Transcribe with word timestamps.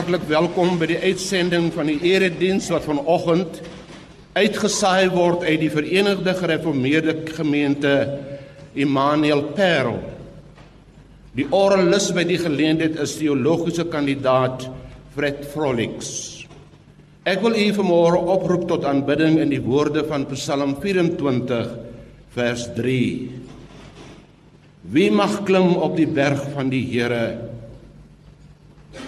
Hartlik 0.00 0.22
welkom 0.30 0.78
by 0.80 0.86
die 0.88 0.96
uitsending 0.96 1.66
van 1.74 1.90
die 1.90 1.98
erediens 2.08 2.70
wat 2.72 2.86
vanoggend 2.88 3.58
uitgesaai 4.32 5.10
word 5.12 5.42
uit 5.44 5.58
die 5.60 5.68
Verenigde 5.68 6.32
Gereformeerde 6.38 7.12
Gemeente 7.36 7.92
Immanuel 8.80 9.42
Parel. 9.58 9.98
Die 11.36 11.44
oralis 11.52 12.08
by 12.16 12.24
die 12.24 12.38
geleentheid 12.40 12.96
is 13.04 13.18
teologiese 13.20 13.84
kandidaat 13.92 14.70
Fred 15.12 15.44
Frolix. 15.52 16.08
Ek 17.28 17.44
wil 17.44 17.60
u 17.60 17.68
vanmôre 17.82 18.24
oproep 18.38 18.70
tot 18.72 18.88
aanbidding 18.88 19.36
in 19.44 19.52
die 19.52 19.60
woorde 19.60 20.06
van 20.08 20.24
Psalm 20.32 20.78
24 20.80 21.76
vers 22.38 22.66
3. 22.80 22.98
Wie 24.96 25.12
mag 25.12 25.42
klim 25.44 25.74
op 25.76 26.00
die 26.00 26.08
berg 26.08 26.48
van 26.56 26.72
die 26.72 26.86
Here? 26.88 27.49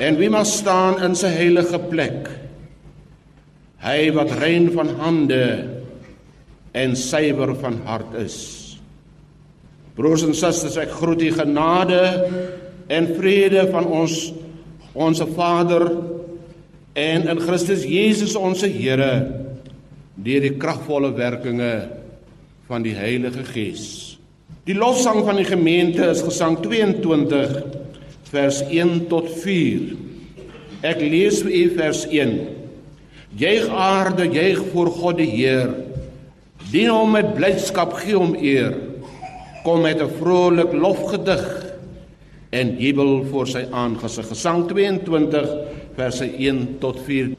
En 0.01 0.17
wie 0.17 0.31
mag 0.33 0.47
staan 0.49 1.01
in 1.05 1.15
sy 1.19 1.29
heilige 1.35 1.79
plek? 1.91 2.31
Hy 3.83 4.13
wat 4.17 4.33
rein 4.41 4.71
van 4.73 4.93
hande 5.01 5.45
en 6.73 6.95
suiwer 6.97 7.53
van 7.61 7.81
hart 7.85 8.15
is. 8.23 8.39
Broers 9.97 10.25
en 10.25 10.33
susters, 10.37 10.79
ek 10.81 10.95
groet 10.97 11.21
u 11.21 11.33
genade 11.37 12.01
en 12.89 13.11
vrede 13.19 13.67
van 13.73 13.85
ons 13.85 14.17
onsse 14.97 15.27
Vader 15.37 15.85
en 16.97 17.29
in 17.29 17.41
Christus 17.41 17.85
Jesus 17.89 18.37
ons 18.37 18.65
Here 18.65 19.13
deur 20.23 20.45
die 20.45 20.57
kragvolle 20.61 21.13
werkinge 21.17 21.73
van 22.69 22.85
die 22.85 22.95
Heilige 22.97 23.45
Gees. 23.49 23.87
Die 24.69 24.77
lofsang 24.77 25.25
van 25.27 25.41
die 25.41 25.49
gemeente 25.49 26.07
is 26.13 26.23
gesang 26.25 26.61
22 26.63 27.82
vers 28.33 28.63
1 28.71 29.07
tot 29.13 29.29
4. 29.43 29.93
Ek 30.89 31.01
lees 31.05 31.43
vir 31.45 31.53
u 31.53 31.65
vers 31.77 32.07
1. 32.09 32.37
Juig 33.39 33.69
aarde, 33.69 34.27
juig 34.33 34.61
voor 34.73 34.91
God 34.93 35.21
die 35.21 35.29
Heer. 35.31 35.73
Dien 36.73 36.89
hom 36.93 37.13
met 37.13 37.35
blydskap, 37.37 37.93
gee 38.01 38.17
hom 38.17 38.33
eer. 38.41 38.75
Kom 39.63 39.83
met 39.85 40.01
'n 40.01 40.11
vrolik 40.19 40.73
lofgedig 40.73 41.45
en 42.51 42.77
jubel 42.79 43.25
voor 43.31 43.47
sy 43.47 43.65
aangesig. 43.71 44.27
Gesang 44.29 44.69
22 44.69 45.49
verse 45.97 46.25
1 46.25 46.79
tot 46.81 47.01
4. 47.07 47.37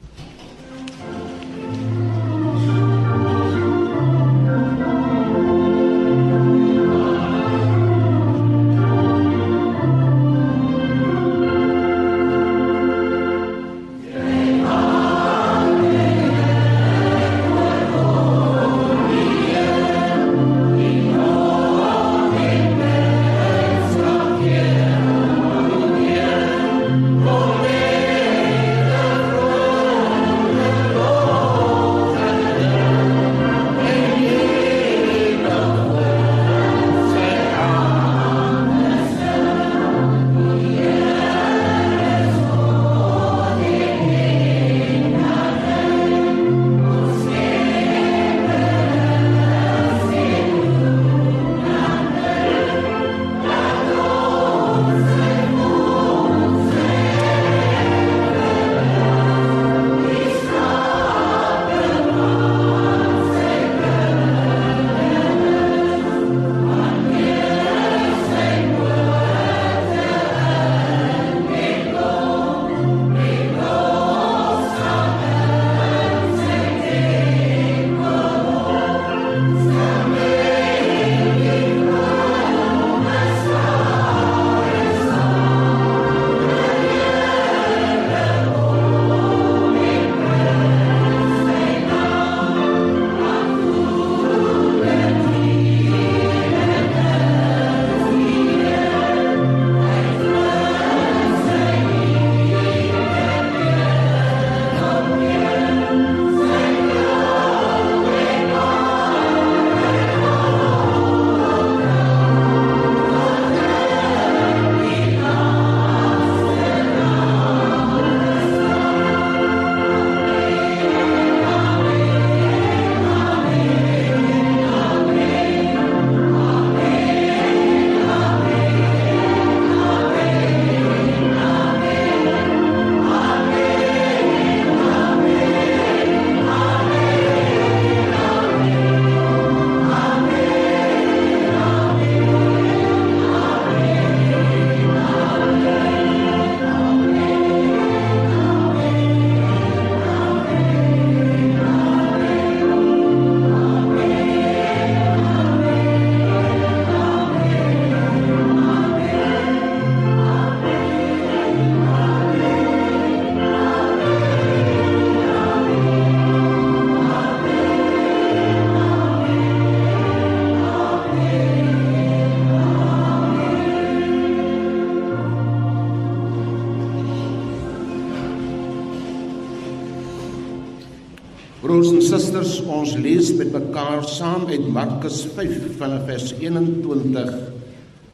Markus 184.83 185.23
5 185.31 185.77
van 185.79 185.93
vers 186.03 186.33
21 186.39 187.29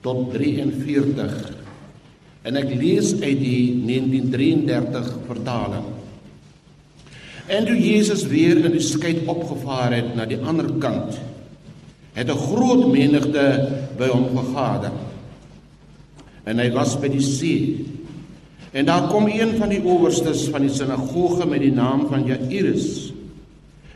tot 0.06 0.28
43. 0.36 1.38
En 2.46 2.60
ek 2.60 2.70
lees 2.78 3.16
uit 3.18 3.40
die 3.42 3.64
1933 3.88 5.10
vertaling. 5.26 5.88
En 7.50 7.66
toe 7.66 7.74
Jesus 7.74 8.28
weer 8.30 8.62
in 8.62 8.76
die 8.76 8.86
skei 8.86 9.16
opgevaar 9.26 9.98
het 9.98 10.14
na 10.14 10.28
die 10.30 10.38
ander 10.38 10.70
kant, 10.82 11.18
het 12.14 12.30
'n 12.30 12.38
groot 12.38 12.86
menigte 12.94 13.46
by 13.98 14.14
hom 14.14 14.30
vergader. 14.38 14.94
En 16.46 16.60
hy 16.60 16.70
was 16.72 17.00
by 17.02 17.10
die 17.10 17.26
see. 17.26 17.86
En 18.74 18.86
daar 18.86 19.10
kom 19.10 19.26
een 19.26 19.58
van 19.58 19.70
die 19.70 19.82
owerstes 19.82 20.50
van 20.54 20.62
die 20.62 20.74
sinagoge 20.74 21.48
met 21.48 21.62
die 21.62 21.74
naam 21.74 22.06
van 22.08 22.26
Jairus 22.26 23.10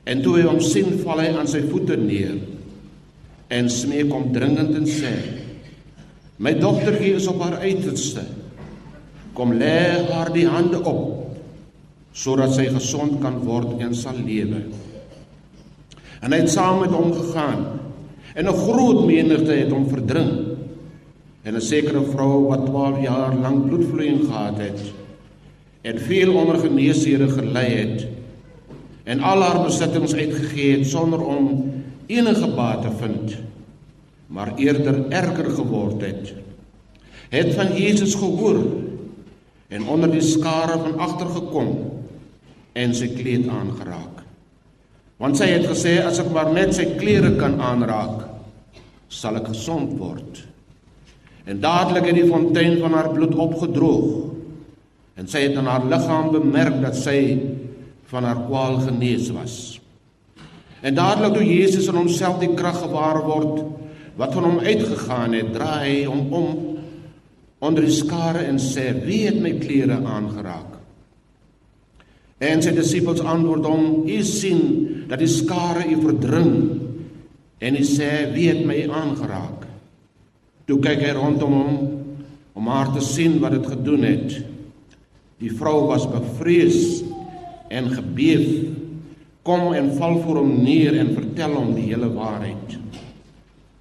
En 0.03 0.21
toe 0.23 0.35
hy 0.39 0.47
hom 0.47 0.59
sien, 0.63 0.97
val 1.03 1.21
hy 1.23 1.29
aan 1.31 1.47
sy 1.47 1.61
voete 1.69 1.95
neer 1.99 2.35
en 3.53 3.69
smeek 3.69 4.09
hom 4.11 4.31
dringend 4.33 4.73
en 4.77 4.87
sê: 4.89 5.13
"My 6.37 6.55
dogtertjie 6.57 7.15
is 7.19 7.27
op 7.29 7.41
haar 7.45 7.59
uiterste. 7.61 8.25
Kom 9.33 9.53
lê 9.53 10.09
haar 10.09 10.33
die 10.33 10.47
hande 10.47 10.81
op 10.81 11.21
sodat 12.13 12.53
sy 12.53 12.67
gesond 12.69 13.21
kan 13.21 13.39
word 13.41 13.79
en 13.81 13.95
sal 13.97 14.13
lewe. 14.13 14.59
En 16.21 16.31
hy 16.31 16.43
het 16.43 16.51
saam 16.53 16.83
met 16.83 16.91
hom 16.93 17.09
gegaan. 17.13 17.79
En 18.35 18.45
'n 18.45 18.59
groot 18.65 19.05
menigte 19.05 19.53
het 19.53 19.71
hom 19.71 19.87
verdring. 19.89 20.57
En 21.43 21.55
'n 21.55 21.61
sekere 21.61 22.03
vrou 22.13 22.47
wat 22.47 22.65
12 22.65 23.01
jaar 23.01 23.35
lank 23.35 23.67
bloedvloeiing 23.67 24.25
gehad 24.25 24.57
het, 24.57 24.93
en 25.83 25.99
veel 25.99 26.33
onder 26.33 26.59
geneesere 26.59 27.27
gelei 27.29 27.69
het 27.75 28.05
en 29.03 29.19
al 29.19 29.41
haar 29.43 29.63
besittings 29.65 30.13
uitgegee 30.13 30.77
het 30.77 30.87
sonder 30.87 31.25
om 31.25 31.72
enige 32.07 32.47
baat 32.55 32.85
vind, 32.99 33.35
maar 34.27 34.55
eerder 34.57 35.09
erger 35.13 35.49
geword 35.57 36.01
het, 36.01 36.33
het 37.33 37.53
van 37.57 37.73
Jesus 37.77 38.15
gehoor 38.15 38.61
en 39.73 39.87
onder 39.89 40.11
die 40.11 40.21
skare 40.21 40.77
van 40.79 40.99
agter 41.01 41.29
gekom 41.33 41.71
en 42.77 42.93
sy 42.97 43.09
kleed 43.13 43.47
aangeraak. 43.49 44.21
Want 45.21 45.37
sy 45.39 45.47
het 45.53 45.65
gesê 45.69 45.99
as 46.03 46.19
ek 46.21 46.31
maar 46.33 46.51
net 46.53 46.73
sy 46.75 46.85
klere 46.97 47.35
kan 47.39 47.59
aanraak, 47.61 48.25
sal 49.13 49.37
ek 49.39 49.51
gesond 49.53 49.95
word. 49.99 50.41
En 51.45 51.59
dadelik 51.61 52.09
het 52.09 52.17
die 52.21 52.29
fontein 52.29 52.79
van 52.81 52.95
haar 52.97 53.11
bloed 53.13 53.35
opgedroog 53.35 54.31
en 55.19 55.29
sy 55.29 55.43
het 55.45 55.57
aan 55.59 55.69
haar 55.69 55.85
liggaam 55.85 56.31
bemerk 56.33 56.79
dat 56.81 56.97
sy 56.97 57.17
van 58.09 58.25
haar 58.25 58.45
kwaal 58.47 58.79
genees 58.85 59.29
was. 59.35 59.55
En 60.83 60.95
dadelik 60.97 61.37
toe 61.37 61.45
Jesus 61.47 61.87
in 61.87 61.95
homself 61.95 62.41
die 62.41 62.51
krag 62.57 62.81
gewaar 62.83 63.21
word 63.23 63.63
wat 64.19 64.35
van 64.35 64.45
hom 64.45 64.59
uitgegaan 64.59 65.33
het, 65.33 65.53
draai 65.55 65.79
hy 65.87 65.93
hom 66.05 66.27
om 66.35 66.47
onder 67.63 67.85
die 67.87 67.95
skare 67.95 68.43
en 68.45 68.59
sê: 68.59 68.91
"Wie 69.05 69.23
het 69.25 69.39
my 69.41 69.55
klere 69.63 70.01
aangeraak?" 70.03 70.75
En 72.43 72.61
sy 72.61 72.73
disippels 72.75 73.23
antwoord 73.23 73.65
hom: 73.65 74.03
"U 74.03 74.19
sien 74.27 75.05
dat 75.07 75.23
die 75.23 75.31
skare 75.31 75.87
u 75.87 76.01
verdring." 76.03 76.55
En 77.63 77.79
hy 77.79 77.83
sê: 77.87 78.33
"Wie 78.35 78.49
het 78.51 78.65
my 78.67 78.83
aangeraak?" 78.91 79.63
Toe 80.67 80.79
kyk 80.79 80.99
hy 80.99 81.15
rondom 81.15 81.53
hom 81.53 81.73
om 82.53 82.67
haar 82.67 82.91
te 82.93 83.01
sien 83.01 83.39
wat 83.39 83.55
dit 83.55 83.65
gedoen 83.67 84.03
het. 84.03 84.35
Die 85.39 85.51
vrou 85.51 85.87
was 85.87 86.05
bevrees 86.11 87.01
en 87.71 87.89
gebeef. 87.89 88.82
Kom 89.43 89.73
en 89.75 89.91
val 89.97 90.21
voor 90.23 90.39
hom 90.39 90.53
neer 90.63 90.95
en 91.01 91.11
vertel 91.17 91.57
hom 91.57 91.73
die 91.75 91.89
hele 91.89 92.07
waarheid. 92.15 92.77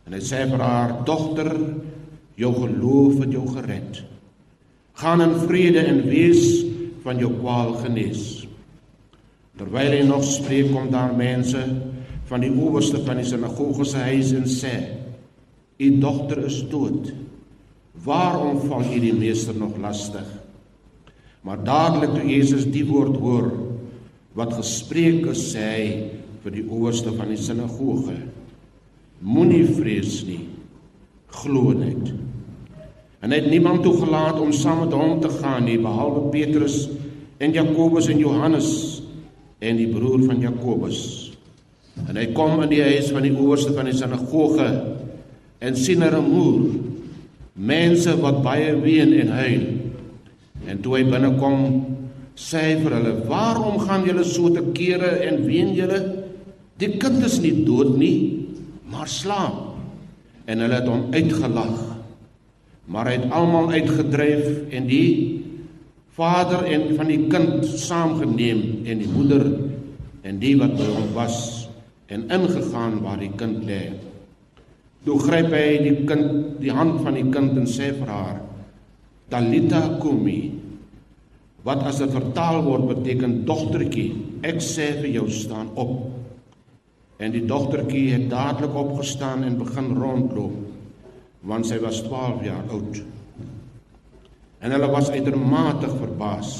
En 0.06 0.16
hy 0.16 0.22
sê 0.22 0.42
vir 0.50 0.58
haar: 0.58 0.96
"Dogter, 1.06 1.52
jou 2.34 2.50
geloof 2.56 3.20
het 3.22 3.32
jou 3.32 3.46
gered. 3.46 4.02
Gaan 4.98 5.22
in 5.22 5.34
vrede 5.46 5.86
en 5.86 6.02
wees 6.08 6.64
van 7.04 7.18
jou 7.18 7.30
kwaal 7.38 7.74
genees." 7.84 8.46
Terwyl 9.56 9.94
hy 9.94 10.02
nog 10.02 10.24
spreek, 10.24 10.72
kom 10.72 10.90
daar 10.90 11.14
mense 11.14 11.62
van 12.26 12.40
die 12.40 12.50
owerste 12.50 12.98
van 13.06 13.20
die 13.20 13.28
sinagoge 13.28 13.84
se 13.84 13.98
huis 13.98 14.32
en 14.32 14.48
sê: 14.50 14.74
"U 15.78 15.98
dogter 15.98 16.46
is 16.46 16.62
dood. 16.68 17.12
Waarom 18.04 18.58
val 18.66 18.82
u 18.82 18.98
die 18.98 19.14
meester 19.14 19.54
nog 19.54 19.78
lastig?" 19.78 20.26
Maar 21.42 21.64
dadelik 21.64 22.10
toe 22.14 22.26
Jesus 22.26 22.66
die 22.70 22.84
woord 22.86 23.16
hoor 23.16 23.50
wat 24.38 24.54
gespreek 24.56 25.26
is, 25.32 25.52
sê 25.52 25.62
hy 25.62 25.86
vir 26.42 26.56
die 26.56 26.66
owerste 26.68 27.12
van 27.16 27.30
die 27.32 27.40
sinagoge: 27.40 28.16
Moenie 29.22 29.64
vrees 29.68 30.22
nie, 30.26 30.46
glo 31.42 31.74
net. 31.76 32.12
En 33.22 33.30
hy 33.30 33.38
het 33.38 33.52
niemand 33.52 33.84
toegelaat 33.86 34.40
om 34.42 34.50
saam 34.52 34.82
met 34.82 34.96
hom 34.98 35.20
te 35.22 35.30
gaan 35.38 35.68
nie 35.68 35.78
behalwe 35.78 36.26
Petrus 36.32 36.88
en 37.38 37.54
Jakobus 37.54 38.08
en 38.10 38.18
Johannes 38.18 38.70
en 39.62 39.78
die 39.78 39.86
broer 39.92 40.24
van 40.26 40.42
Jakobus. 40.42 41.30
En 42.08 42.18
hy 42.18 42.32
kom 42.34 42.64
in 42.64 42.72
die 42.72 42.82
huis 42.82 43.12
van 43.14 43.22
die 43.22 43.34
owerste 43.36 43.74
van 43.76 43.86
die 43.86 43.94
sinagoge 43.94 44.66
en 45.62 45.78
sien 45.78 46.02
'n 46.02 46.24
moer 46.24 46.66
mense 47.54 48.16
wat 48.20 48.42
baie 48.42 48.74
ween 48.80 49.12
en 49.12 49.28
huil. 49.28 49.64
En 50.66 50.80
toe 50.80 50.96
hy 50.96 51.04
binnekom, 51.04 51.86
sê 52.36 52.62
hy 52.68 52.74
vir 52.82 52.96
hulle: 52.96 53.12
"Waarom 53.28 53.78
gaan 53.78 54.06
julle 54.06 54.24
so 54.24 54.48
te 54.48 54.62
kere 54.72 55.22
en 55.28 55.44
ween 55.46 55.74
julle? 55.74 56.00
Die 56.78 56.98
kind 56.98 57.24
is 57.24 57.40
nie 57.40 57.64
dood 57.64 57.96
nie, 57.98 58.48
maar 58.90 59.08
slaap." 59.08 59.74
En 60.46 60.58
hulle 60.58 60.74
het 60.74 60.88
hom 60.88 61.12
uitgelag. 61.12 61.92
Maar 62.86 63.06
hy 63.06 63.12
het 63.12 63.30
almal 63.30 63.70
uitgedryf 63.70 64.72
en 64.74 64.86
die 64.86 65.42
vader 66.12 66.64
en 66.68 66.96
van 66.96 67.08
die 67.08 67.26
kind 67.32 67.64
saamgeneem 67.64 68.84
en 68.84 68.98
die 68.98 69.08
moeder 69.08 69.46
en 70.22 70.40
die 70.42 70.56
wat 70.58 70.74
by 70.76 70.88
hom 70.90 71.12
was 71.14 71.68
en 72.12 72.26
ingegaan 72.28 73.00
waar 73.04 73.20
die 73.22 73.32
kind 73.38 73.64
lê. 73.64 73.92
Toe 75.06 75.18
gryp 75.18 75.50
hy 75.54 75.66
die 75.82 75.94
kind 76.06 76.58
die 76.62 76.74
hand 76.74 77.00
van 77.02 77.16
die 77.18 77.26
kind 77.32 77.56
en 77.58 77.66
sê 77.66 77.90
vir 77.96 78.10
haar: 78.12 78.42
Talita 79.32 79.98
kumi. 80.02 80.61
Wat 81.66 81.84
as 81.86 82.00
dit 82.02 82.10
vertaal 82.10 82.62
word 82.66 82.88
beteken 82.90 83.42
dogtertjie, 83.46 84.08
ek 84.46 84.58
sê 84.64 84.88
vir 84.98 85.12
jou 85.20 85.28
staan 85.30 85.70
op. 85.78 86.08
En 87.22 87.34
die 87.34 87.44
dogtertjie 87.46 88.08
het 88.16 88.26
dadelik 88.32 88.74
opgestaan 88.74 89.46
en 89.46 89.60
begin 89.60 89.94
rondloop 89.98 90.60
want 91.42 91.66
sy 91.66 91.80
was 91.82 91.96
12 92.06 92.44
jaar 92.46 92.68
oud. 92.70 93.00
En 94.62 94.70
hulle 94.70 94.88
was 94.92 95.08
uitermate 95.10 95.88
verbaas. 95.90 96.52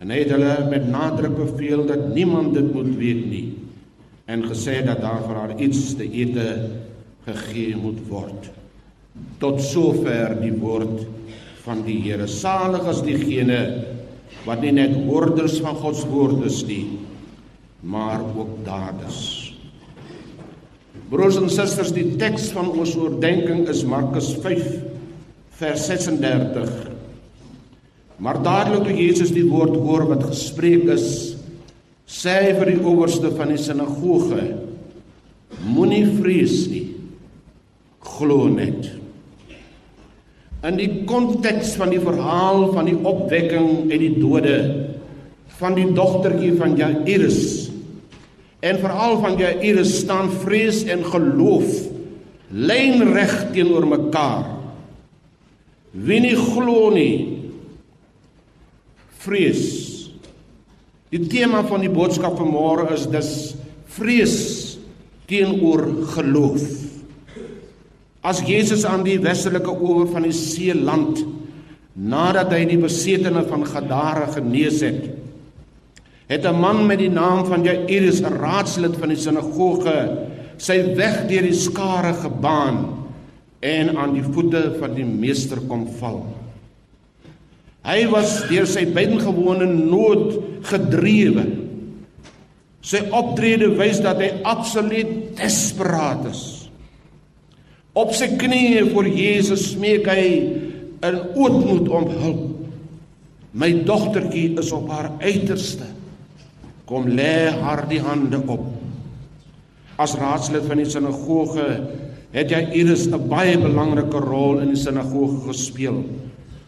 En 0.00 0.08
hy 0.08 0.22
het 0.22 0.32
hulle 0.32 0.54
met 0.70 0.86
nadruk 0.88 1.34
beveel 1.36 1.84
dat 1.90 2.06
niemand 2.14 2.54
dit 2.56 2.70
moet 2.72 2.94
weet 2.96 3.26
nie 3.28 3.46
en 4.30 4.46
gesê 4.46 4.78
dat 4.86 5.02
daar 5.02 5.24
vir 5.26 5.36
haar 5.36 5.52
iets 5.60 5.90
te 5.98 6.06
ete 6.06 6.46
gegee 7.26 7.76
moet 7.76 7.98
word. 8.08 8.48
Tot 9.42 9.60
sover 9.60 10.36
die 10.40 10.54
woord 10.54 11.02
van 11.64 11.82
die 11.86 11.98
Here. 12.04 12.26
Salig 12.30 12.86
is 12.90 13.02
diegene 13.04 13.60
wat 14.46 14.62
nie 14.64 14.72
net 14.72 14.94
hoorders 15.08 15.58
van 15.60 15.76
God 15.80 15.98
se 15.98 16.08
woord 16.08 16.44
is 16.48 16.62
nie, 16.68 16.84
maar 17.82 18.22
ook 18.34 18.60
daders. 18.64 19.20
Broers 21.10 21.40
en 21.40 21.50
susters, 21.50 21.90
die 21.92 22.14
teks 22.20 22.50
van 22.54 22.70
ons 22.70 22.94
oordeenking 22.98 23.66
is 23.70 23.82
Markus 23.88 24.30
5 24.44 24.62
vers 25.60 25.88
36. 25.90 26.70
Maar 28.20 28.38
dadelik 28.44 28.86
toe 28.86 28.96
Jesus 28.96 29.32
die 29.34 29.46
woord 29.48 29.74
hoor 29.80 30.06
wat 30.12 30.28
gespreek 30.28 30.86
is, 30.92 31.08
sê 32.10 32.36
hy 32.44 32.54
vir 32.58 32.74
die 32.74 32.82
owerste 32.84 33.30
van 33.34 33.52
die 33.54 33.60
sinagoge: 33.60 34.44
Moenie 35.66 36.04
vrees 36.18 36.64
nie. 36.70 36.86
Glo 38.16 38.48
net. 38.52 38.99
In 40.66 40.76
die 40.76 41.04
konteks 41.08 41.72
van 41.80 41.92
die 41.92 42.00
verhaal 42.02 42.66
van 42.74 42.88
die 42.90 42.96
opwekking 42.96 43.88
en 43.88 44.02
die 44.02 44.14
dode 44.20 44.56
van 45.60 45.76
die 45.76 45.88
dogtertjie 45.96 46.52
van 46.58 46.76
Jairus 46.76 47.70
en 48.64 48.80
veral 48.80 49.16
van 49.22 49.38
Jairus 49.40 49.94
staan 50.02 50.28
vrees 50.42 50.82
en 50.84 51.04
geloof 51.04 51.88
lynreg 52.50 53.34
teenoor 53.54 53.86
mekaar. 53.88 54.48
Wie 55.92 56.20
nie 56.22 56.36
glo 56.36 56.90
nie 56.94 57.40
vrees. 59.20 59.64
Die 61.10 61.24
tema 61.30 61.62
van 61.66 61.82
die 61.84 61.92
boodskap 61.92 62.36
vanmôre 62.38 62.90
is 62.94 63.06
dus 63.10 63.32
vrees 63.96 64.36
teenoor 65.30 65.86
geloof. 66.14 66.62
As 68.20 68.42
Jesus 68.44 68.84
aan 68.84 69.04
die 69.06 69.18
westelike 69.22 69.72
oewer 69.72 70.10
van 70.12 70.26
die 70.28 70.34
see 70.36 70.74
land 70.76 71.22
nadat 71.96 72.52
hy 72.52 72.64
die 72.68 72.80
besetene 72.80 73.42
van 73.48 73.64
Gadara 73.66 74.26
genees 74.34 74.80
het, 74.84 75.08
het 76.28 76.44
'n 76.46 76.60
man 76.60 76.86
met 76.86 76.98
die 76.98 77.10
naam 77.10 77.44
van 77.44 77.64
Jairus, 77.64 78.20
'n 78.20 78.38
raadslid 78.38 78.96
van 78.96 79.08
die 79.08 79.16
sinagoge, 79.16 80.28
sy 80.58 80.94
weg 80.96 81.26
deur 81.28 81.42
die 81.42 81.56
skare 81.56 82.12
gebaan 82.14 83.00
en 83.60 83.96
aan 83.96 84.14
die 84.14 84.22
voete 84.22 84.76
van 84.78 84.94
die 84.94 85.04
meester 85.04 85.58
kom 85.68 85.88
val. 85.98 86.26
Hy 87.84 88.06
was 88.12 88.48
deur 88.48 88.66
sy 88.66 88.84
buitengewone 88.92 89.66
nood 89.66 90.36
gedrewe. 90.62 91.46
Sy 92.80 92.98
optrede 93.10 93.76
wys 93.76 94.00
dat 94.00 94.20
hy 94.20 94.42
absoluut 94.44 95.36
desperaat 95.36 96.26
is. 96.30 96.59
Op 97.98 98.12
sy 98.14 98.28
knieë 98.38 98.84
voor 98.92 99.08
Jesus 99.10 99.72
smeek 99.72 100.06
hy 100.06 100.26
in 101.06 101.16
ootmoed 101.34 101.88
om 101.90 102.10
hulp. 102.20 102.44
My 103.50 103.72
dogtertjie 103.82 104.52
is 104.62 104.70
op 104.74 104.90
haar 104.92 105.10
uiterste. 105.18 105.88
Kom 106.86 107.08
lê 107.10 107.50
haar 107.50 107.88
die 107.90 107.98
hande 108.02 108.38
op. 108.46 108.62
As 109.98 110.14
raadslid 110.18 110.68
van 110.70 110.78
die 110.78 110.86
sinagoge 110.86 111.66
het 112.30 112.52
hy 112.54 112.62
Iris 112.78 113.08
'n 113.10 113.28
baie 113.28 113.58
belangrike 113.58 114.20
rol 114.22 114.60
in 114.60 114.70
die 114.74 114.78
sinagoge 114.78 115.50
gespeel. 115.50 116.04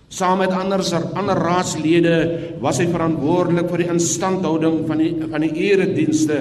Saam 0.09 0.39
met 0.39 0.51
ander 0.51 0.83
ander 1.15 1.37
raadslede 1.37 2.59
was 2.61 2.79
hy 2.79 2.87
verantwoordelik 2.87 3.71
vir 3.71 3.79
die 3.79 3.89
instandhouding 3.89 4.87
van 4.89 4.99
die 4.99 5.15
van 5.31 5.41
die 5.41 5.55
eredienste 5.71 6.37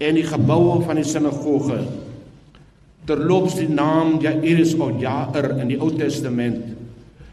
en 0.00 0.14
die 0.14 0.26
geboue 0.26 0.80
van 0.82 0.96
die 0.96 1.04
sinagoge. 1.04 1.78
Terloops 3.08 3.56
die 3.58 3.68
naam 3.70 4.20
Jairus 4.22 4.76
of 4.78 5.00
Jair 5.02 5.56
in 5.58 5.72
die 5.72 5.78
Ou 5.80 5.90
Testament 5.96 6.62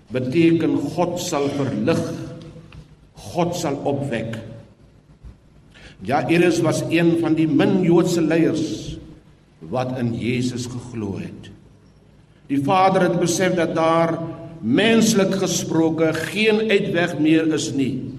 beteken 0.10 0.78
God 0.96 1.20
sal 1.22 1.46
verlig, 1.54 2.02
God 3.30 3.54
sal 3.58 3.78
opwek. 3.90 4.40
Jairus 6.06 6.62
was 6.66 6.82
een 6.90 7.18
van 7.22 7.36
die 7.38 7.48
min 7.48 7.82
Joodse 7.86 8.24
leiers 8.24 8.98
wat 9.70 9.98
in 10.00 10.14
Jesus 10.18 10.66
geglo 10.72 11.20
het. 11.20 11.50
Die 12.50 12.62
Vader 12.66 13.10
het 13.10 13.20
besef 13.22 13.54
dat 13.60 13.76
daar 13.78 14.16
menslik 14.62 15.36
gesproke 15.42 16.14
geen 16.32 16.66
uitweg 16.72 17.20
meer 17.20 17.48
is 17.54 17.70
nie 17.76 18.10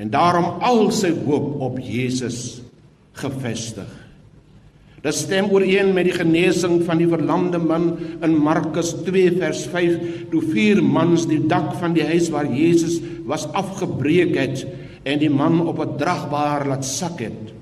en 0.00 0.08
daarom 0.12 0.62
al 0.64 0.86
sy 0.94 1.10
hoop 1.26 1.60
op 1.60 1.78
Jesus 1.84 2.62
gefestig. 3.20 3.88
Dit 5.00 5.16
stem 5.16 5.48
ooreen 5.48 5.94
met 5.96 6.10
die 6.10 6.16
genesing 6.16 6.82
van 6.84 7.00
die 7.00 7.08
verlamde 7.08 7.58
man 7.58 7.94
in 8.20 8.34
Markus 8.36 8.92
2 9.06 9.38
vers 9.38 9.64
5 9.72 10.28
toe 10.32 10.42
vier 10.52 10.82
mans 10.84 11.24
die 11.30 11.40
dak 11.48 11.72
van 11.80 11.96
die 11.96 12.04
huis 12.04 12.28
waar 12.34 12.48
Jesus 12.48 12.98
was 13.28 13.46
afgebreek 13.56 14.36
het 14.36 14.66
en 15.08 15.22
die 15.22 15.32
man 15.32 15.62
op 15.66 15.80
'n 15.80 15.96
dragbaar 15.96 16.66
laat 16.68 16.84
sak 16.84 17.20
het 17.24 17.54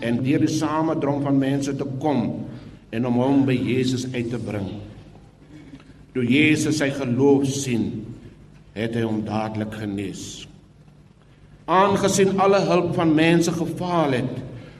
en 0.00 0.22
deur 0.22 0.44
die 0.44 0.52
samedrom 0.52 1.22
van 1.22 1.38
mense 1.38 1.76
te 1.76 1.86
kom 1.98 2.44
en 2.90 3.06
om 3.06 3.14
hom 3.14 3.44
by 3.46 3.56
Jesus 3.56 4.06
uit 4.12 4.30
te 4.30 4.38
bring. 4.38 4.68
Toe 6.12 6.24
Jesus 6.28 6.78
sy 6.82 6.90
geloof 6.90 7.46
sien, 7.48 8.04
het 8.76 8.94
hy 8.94 9.04
hom 9.06 9.22
dadelik 9.24 9.72
genees. 9.80 10.46
Aangesien 11.64 12.38
alle 12.40 12.60
hulp 12.68 12.94
van 12.94 13.14
mense 13.14 13.52
gefaal 13.52 14.12
het, 14.18 14.34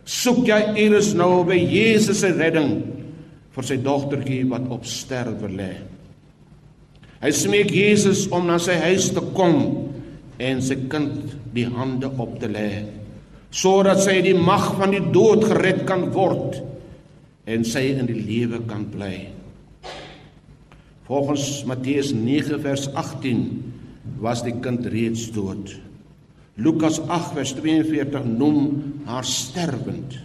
soek 0.09 0.47
jy 0.49 0.61
eers 0.83 1.13
nou 1.19 1.43
by 1.47 1.59
Jesus 1.59 2.23
se 2.23 2.33
redding 2.35 2.81
vir 3.53 3.69
sy 3.69 3.77
dogtertjie 3.85 4.45
wat 4.51 4.67
op 4.73 4.87
sterwe 4.89 5.51
lê. 5.53 5.73
Hy 7.23 7.31
smeek 7.31 7.71
Jesus 7.71 8.25
om 8.35 8.49
na 8.49 8.59
sy 8.59 8.75
huis 8.83 9.13
te 9.15 9.23
kom 9.37 9.61
en 10.43 10.63
sy 10.65 10.81
kind 10.91 11.37
die 11.55 11.69
hande 11.71 12.11
op 12.19 12.39
te 12.43 12.51
lê 12.51 12.71
sodat 13.53 14.01
sy 14.01 14.17
die 14.25 14.37
mag 14.37 14.71
van 14.79 14.95
die 14.95 15.03
dood 15.13 15.45
gered 15.45 15.83
kan 15.89 16.07
word 16.15 16.57
en 17.45 17.67
sy 17.69 17.85
in 17.93 18.09
die 18.09 18.17
lewe 18.17 18.63
kan 18.69 18.87
bly. 18.89 19.29
Volgens 21.05 21.61
Matteus 21.69 22.15
9 22.17 22.63
vers 22.65 22.87
18 22.97 23.43
was 24.25 24.41
die 24.47 24.55
kind 24.65 24.87
reeds 24.89 25.27
dood. 25.35 25.75
Lukas 26.61 27.01
8 27.09 27.33
vers 27.33 27.55
42 27.57 28.25
noem 28.29 28.59
haar 29.09 29.25
sterwend. 29.25 30.19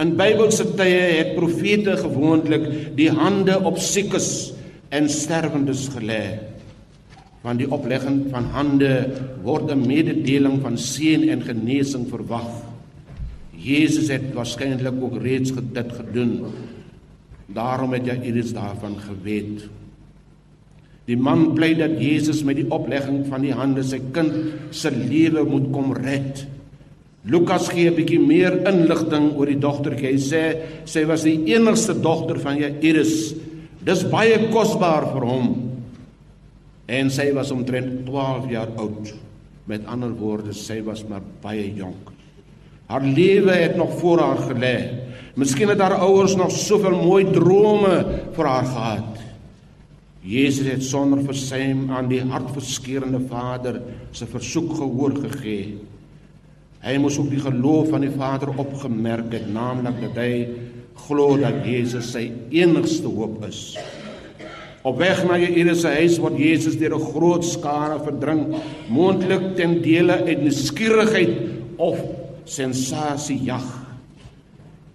In 0.00 0.14
Bybelse 0.16 0.64
tye 0.74 1.02
het 1.20 1.34
profete 1.36 1.98
gewoonlik 2.00 2.96
die 2.96 3.10
hande 3.12 3.58
op 3.60 3.76
siekes 3.78 4.54
en 4.88 5.10
sterwendes 5.12 5.90
gelê. 5.92 6.40
Van 7.44 7.60
die 7.60 7.68
oplegging 7.68 8.24
van 8.32 8.48
hande 8.56 8.94
word 9.44 9.70
'n 9.70 9.84
mededeling 9.86 10.62
van 10.62 10.78
seën 10.78 11.28
en 11.28 11.44
genesing 11.44 12.08
verwag. 12.08 12.64
Jesus 13.52 14.08
het 14.08 14.32
waarskynlik 14.32 14.96
ook 15.02 15.22
reeds 15.22 15.52
dit 15.52 15.92
gedoen. 15.92 16.46
Daarom 17.46 17.92
het 17.92 18.06
jy 18.06 18.32
iets 18.32 18.52
daarvan 18.52 18.96
geweet. 18.98 19.68
Die 21.04 21.16
man 21.20 21.52
pleit 21.56 21.78
dat 21.82 21.98
Jesus 22.00 22.42
met 22.48 22.56
die 22.56 22.68
oplegging 22.72 23.26
van 23.28 23.44
die 23.44 23.52
hande 23.52 23.84
sy 23.84 24.00
kind 24.14 24.32
se 24.72 24.92
lewe 24.94 25.44
moet 25.44 25.68
kom 25.74 25.92
red. 25.98 26.46
Lukas 27.24 27.68
gee 27.72 27.88
'n 27.90 27.96
bietjie 27.96 28.20
meer 28.20 28.52
inligting 28.68 29.32
oor 29.36 29.46
die 29.46 29.60
dogtertjie. 29.60 30.12
Hy 30.12 30.18
sê 30.20 30.42
sy 30.84 31.04
was 31.04 31.24
die 31.24 31.54
enigste 31.54 31.94
dogter 31.94 32.38
van 32.38 32.58
Jairus. 32.58 33.34
Dis 33.84 34.04
baie 34.04 34.48
kosbaar 34.50 35.12
vir 35.12 35.24
hom. 35.24 35.70
En 36.86 37.10
sy 37.10 37.32
was 37.32 37.50
omtrent 37.50 38.04
12 38.06 38.50
jaar 38.50 38.68
oud. 38.76 39.14
Met 39.66 39.86
ander 39.86 40.10
woorde, 40.10 40.52
sy 40.52 40.82
was 40.82 41.04
maar 41.08 41.22
baie 41.42 41.72
jonk. 41.74 42.12
Haar 42.86 43.02
lewe 43.02 43.50
het 43.50 43.76
nog 43.76 43.98
voor 43.98 44.18
haar 44.18 44.42
gelê. 44.50 44.76
Miskien 45.36 45.68
het 45.68 45.80
haar 45.80 45.96
ouers 46.04 46.36
nog 46.36 46.50
soveel 46.52 47.02
mooi 47.02 47.24
drome 47.32 48.04
vir 48.36 48.46
haar 48.46 48.66
gehad. 48.66 49.23
Jesus 50.24 50.70
het 50.70 50.84
sonder 50.84 51.20
versuim 51.20 51.90
aan 51.92 52.08
die 52.08 52.22
hartverskeurende 52.24 53.20
Vader 53.28 53.82
se 54.16 54.24
versoek 54.26 54.70
gehoor 54.78 55.18
gegee. 55.26 55.74
Hy 56.84 56.94
moes 57.00 57.18
ook 57.20 57.28
die 57.32 57.42
geloof 57.44 57.90
van 57.92 58.06
die 58.06 58.12
Vader 58.12 58.54
opgemerk 58.56 59.32
het, 59.36 59.50
naamlik 59.52 60.00
dat 60.00 60.16
hy 60.20 60.32
glo 61.04 61.36
dat 61.40 61.60
Jesus 61.68 62.14
sy 62.14 62.30
enigste 62.56 63.12
hoop 63.12 63.44
is. 63.44 63.74
Op 64.84 64.96
weg 65.00 65.22
na 65.28 65.36
Jairus 65.40 65.82
se 65.84 65.92
huis 65.92 66.18
word 66.20 66.40
Jesus 66.40 66.80
deur 66.80 66.96
'n 66.96 67.06
groot 67.12 67.44
skare 67.44 68.00
verdring, 68.00 68.56
moontlik 68.88 69.56
ten 69.56 69.80
dele 69.82 70.24
uit 70.24 70.42
nuuskierigheid 70.42 71.36
of 71.76 72.00
sensasie 72.44 73.40
jag. 73.44 73.83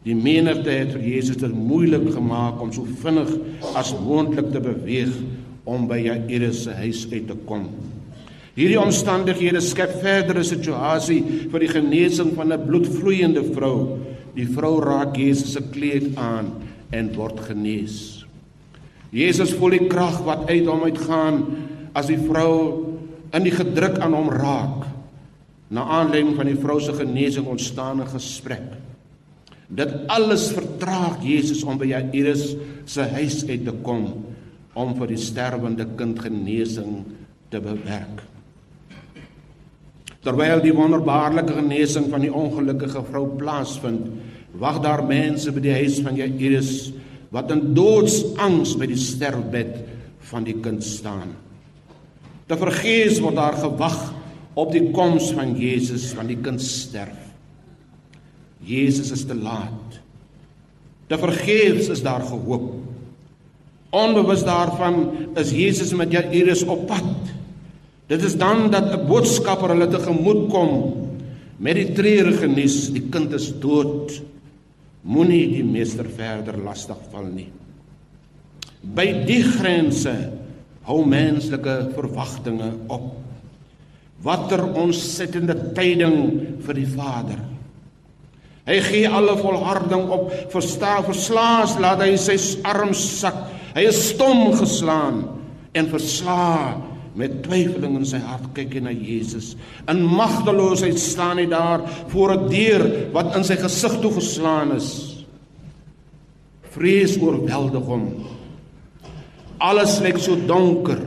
Die 0.07 0.15
menigte 0.15 0.71
het 0.71 0.93
vir 0.95 1.03
Jesus 1.03 1.41
dit 1.41 1.51
moeilik 1.51 2.07
gemaak 2.15 2.61
om 2.63 2.71
so 2.71 2.87
vinnig 3.01 3.31
as 3.75 3.91
moontlik 3.99 4.53
te 4.53 4.61
beweeg 4.63 5.11
om 5.67 5.89
by 5.89 5.99
Jairus 6.05 6.63
se 6.65 6.75
huis 6.79 7.03
uit 7.11 7.27
te 7.27 7.35
kom. 7.49 7.67
Hierdie 8.55 8.79
omstandighede 8.79 9.61
skep 9.63 9.99
verdere 10.01 10.43
situasie 10.43 11.19
vir 11.51 11.63
die 11.63 11.71
genesing 11.71 12.31
van 12.35 12.51
'n 12.51 12.65
bloedvloeiende 12.65 13.43
vrou. 13.53 13.99
Die 14.35 14.47
vrou 14.47 14.79
raak 14.79 15.17
Jesus 15.17 15.53
se 15.53 15.61
kleed 15.61 16.17
aan 16.17 16.51
en 16.91 17.13
word 17.15 17.39
genees. 17.39 18.25
Jesus 19.11 19.53
voel 19.53 19.69
die 19.69 19.87
krag 19.87 20.23
wat 20.25 20.49
uit 20.49 20.65
hom 20.65 20.83
uitgaan 20.83 21.45
as 21.93 22.07
die 22.07 22.17
vrou 22.17 22.85
in 23.33 23.43
die 23.43 23.51
gedruk 23.51 23.99
aan 23.99 24.13
hom 24.13 24.29
raak. 24.29 24.85
Na 25.69 25.83
aanleiding 25.83 26.35
van 26.35 26.45
die 26.45 26.57
vrou 26.57 26.79
se 26.81 26.93
genesing 26.93 27.45
ontstaan 27.45 28.01
'n 28.01 28.07
gesprek. 28.07 28.88
Dit 29.69 29.91
alles 30.09 30.47
vertraag 30.55 31.21
Jesus 31.21 31.61
om 31.61 31.77
by 31.77 31.91
Jairus 31.91 32.55
se 32.89 33.05
huis 33.13 33.43
uit 33.45 33.67
te 33.67 33.75
kom 33.85 34.07
om 34.79 34.95
vir 34.97 35.11
die 35.11 35.21
sterwende 35.21 35.85
kind 35.99 36.17
genesing 36.23 37.03
te 37.53 37.61
bewerk. 37.61 38.23
Terwyl 40.25 40.61
die 40.63 40.73
wonderbaarlike 40.75 41.53
genesing 41.61 42.09
van 42.11 42.25
die 42.25 42.33
ongelukkige 42.33 43.03
vrou 43.07 43.25
plaasvind, 43.39 44.09
wag 44.59 44.81
daar 44.83 45.05
mense 45.07 45.53
by 45.53 45.63
die 45.63 45.75
huis 45.77 45.99
van 46.03 46.17
Jairus 46.17 46.73
wat 47.33 47.53
in 47.53 47.75
doodsangs 47.77 48.73
by 48.79 48.89
die 48.89 48.97
sterfbed 48.97 49.75
van 50.31 50.47
die 50.47 50.57
kind 50.63 50.81
staan. 50.85 51.35
Te 52.49 52.57
vergees 52.57 53.21
word 53.21 53.37
daar 53.37 53.57
gewag 53.61 53.99
op 54.57 54.73
die 54.73 54.89
koms 54.95 55.29
van 55.37 55.53
Jesus 55.57 56.09
van 56.17 56.29
die 56.31 56.39
kind 56.41 56.61
sterf. 56.65 57.28
Jesus 58.65 59.11
is 59.11 59.25
te 59.25 59.35
laat. 59.35 59.99
Te 61.07 61.17
vergeefs 61.17 61.89
is 61.89 62.03
daar 62.05 62.21
gehoop. 62.21 62.73
Onbewus 63.89 64.43
daarvan 64.45 65.11
is 65.39 65.51
Jesus 65.51 65.93
met 65.97 66.11
Jairus 66.13 66.63
op 66.63 66.85
pad. 66.87 67.33
Dit 68.09 68.23
is 68.25 68.37
dan 68.37 68.69
dat 68.71 68.93
'n 68.93 69.07
boodskapper 69.07 69.69
hulle 69.69 69.87
tegemoet 69.87 70.49
kom 70.49 70.93
met 71.57 71.75
die 71.75 71.91
treurige 71.91 72.47
nuus: 72.47 72.89
die 72.93 73.09
kind 73.09 73.33
is 73.33 73.53
dood. 73.59 74.21
Moenie 75.01 75.47
die 75.47 75.63
meester 75.63 76.05
verder 76.05 76.57
lastig 76.57 76.97
val 77.11 77.25
nie. 77.25 77.49
By 78.81 79.25
die 79.25 79.43
grense 79.43 80.31
hou 80.81 81.05
menslike 81.05 81.91
verwagtinge 81.95 82.73
op. 82.87 83.15
Watter 84.21 84.73
ontsettende 84.73 85.55
tyding 85.73 86.41
vir 86.59 86.73
die 86.73 86.87
Vader. 86.87 87.39
Hy 88.69 88.77
gee 88.85 89.09
alle 89.09 89.33
volharding 89.39 90.11
op. 90.13 90.29
Verstaan, 90.53 91.07
verslaas 91.07 91.73
laat 91.81 92.03
hy 92.05 92.13
sy 92.21 92.37
arms 92.69 93.01
sak. 93.23 93.37
Hy 93.73 93.87
is 93.89 94.09
stom 94.11 94.51
geslaan 94.57 95.23
en 95.77 95.89
versla 95.89 96.77
met 97.17 97.39
twyfeling 97.45 97.97
in 97.99 98.05
sy 98.07 98.19
hart 98.21 98.51
kyk 98.55 98.77
hy 98.77 98.81
na 98.85 98.93
Jesus. 98.93 99.55
In 99.89 100.03
magteloosheid 100.05 100.99
staan 101.01 101.41
hy 101.41 101.47
daar 101.49 101.83
voor 102.13 102.35
'n 102.37 102.49
deur 102.49 102.83
wat 103.13 103.35
in 103.35 103.43
sy 103.43 103.57
gesig 103.57 103.99
toe 104.01 104.13
geslaan 104.13 104.75
is. 104.75 105.25
Vrees 106.69 107.17
oorweldig 107.17 107.85
hom. 107.85 108.25
Alles 109.57 109.99
lyk 109.99 110.17
so 110.17 110.35
donker. 110.35 111.01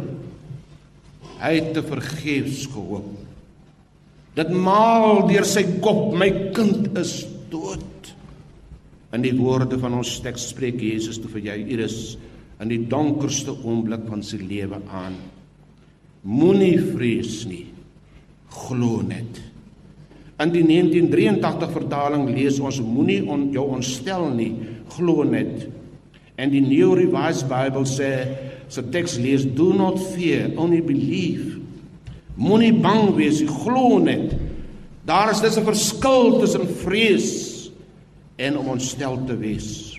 Hy 1.38 1.54
het 1.54 1.75
te 1.75 1.83
vergeefs 1.83 2.66
gehoop. 2.66 3.07
Dit 4.35 4.50
maal 4.50 5.26
deur 5.28 5.45
sy 5.45 5.62
kop, 5.81 6.14
my 6.14 6.31
kind 6.52 6.99
is. 6.99 7.26
In 9.12 9.25
die 9.25 9.35
woorde 9.37 9.76
van 9.81 9.99
ons 9.99 10.14
teks 10.25 10.49
spreek 10.54 10.81
Jesus 10.81 11.19
toe 11.21 11.31
vir 11.35 11.50
Jairus 11.50 12.16
in 12.62 12.71
die 12.71 12.81
donkerste 12.88 13.52
oomblik 13.52 14.07
van 14.09 14.23
sy 14.25 14.38
lewe 14.40 14.78
aan. 14.88 15.19
Moenie 16.23 16.78
vrees 16.81 17.42
nie. 17.49 17.66
Glo 18.52 19.02
net. 19.04 19.40
In 20.42 20.52
die 20.54 20.62
1983 20.64 21.75
vertaling 21.75 22.25
lees 22.33 22.59
ons 22.62 22.81
moenie 22.83 23.21
on, 23.28 23.50
jou 23.54 23.66
ontstel 23.76 24.31
nie, 24.35 24.52
glo 24.97 25.26
net. 25.28 25.66
En 26.40 26.50
die 26.50 26.62
New 26.64 26.95
Revised 26.99 27.50
Bible 27.50 27.85
sê, 27.87 28.12
se 28.73 28.83
teks 28.95 29.19
lees 29.21 29.45
do 29.45 29.71
not 29.76 30.00
fear, 30.14 30.49
only 30.57 30.81
believe. 30.81 31.61
Moenie 32.40 32.73
bang 32.73 33.12
wees, 33.19 33.42
glo 33.45 34.00
net. 34.00 34.33
Daar 35.04 35.35
is 35.35 35.42
dis 35.42 35.59
'n 35.59 35.66
verskil 35.66 36.40
tussen 36.40 36.66
vrees 36.81 37.42
en 38.37 38.59
om 38.59 38.69
ontstel 38.77 39.19
te 39.27 39.37
wees. 39.37 39.99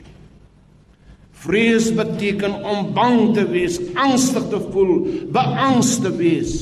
Vrees 1.44 1.90
beteken 1.92 2.62
om 2.64 2.94
bang 2.96 3.34
te 3.36 3.44
wees, 3.52 3.80
angstig 4.00 4.46
te 4.52 4.60
voel, 4.72 4.94
beangst 5.36 6.06
te 6.06 6.12
wees. 6.16 6.54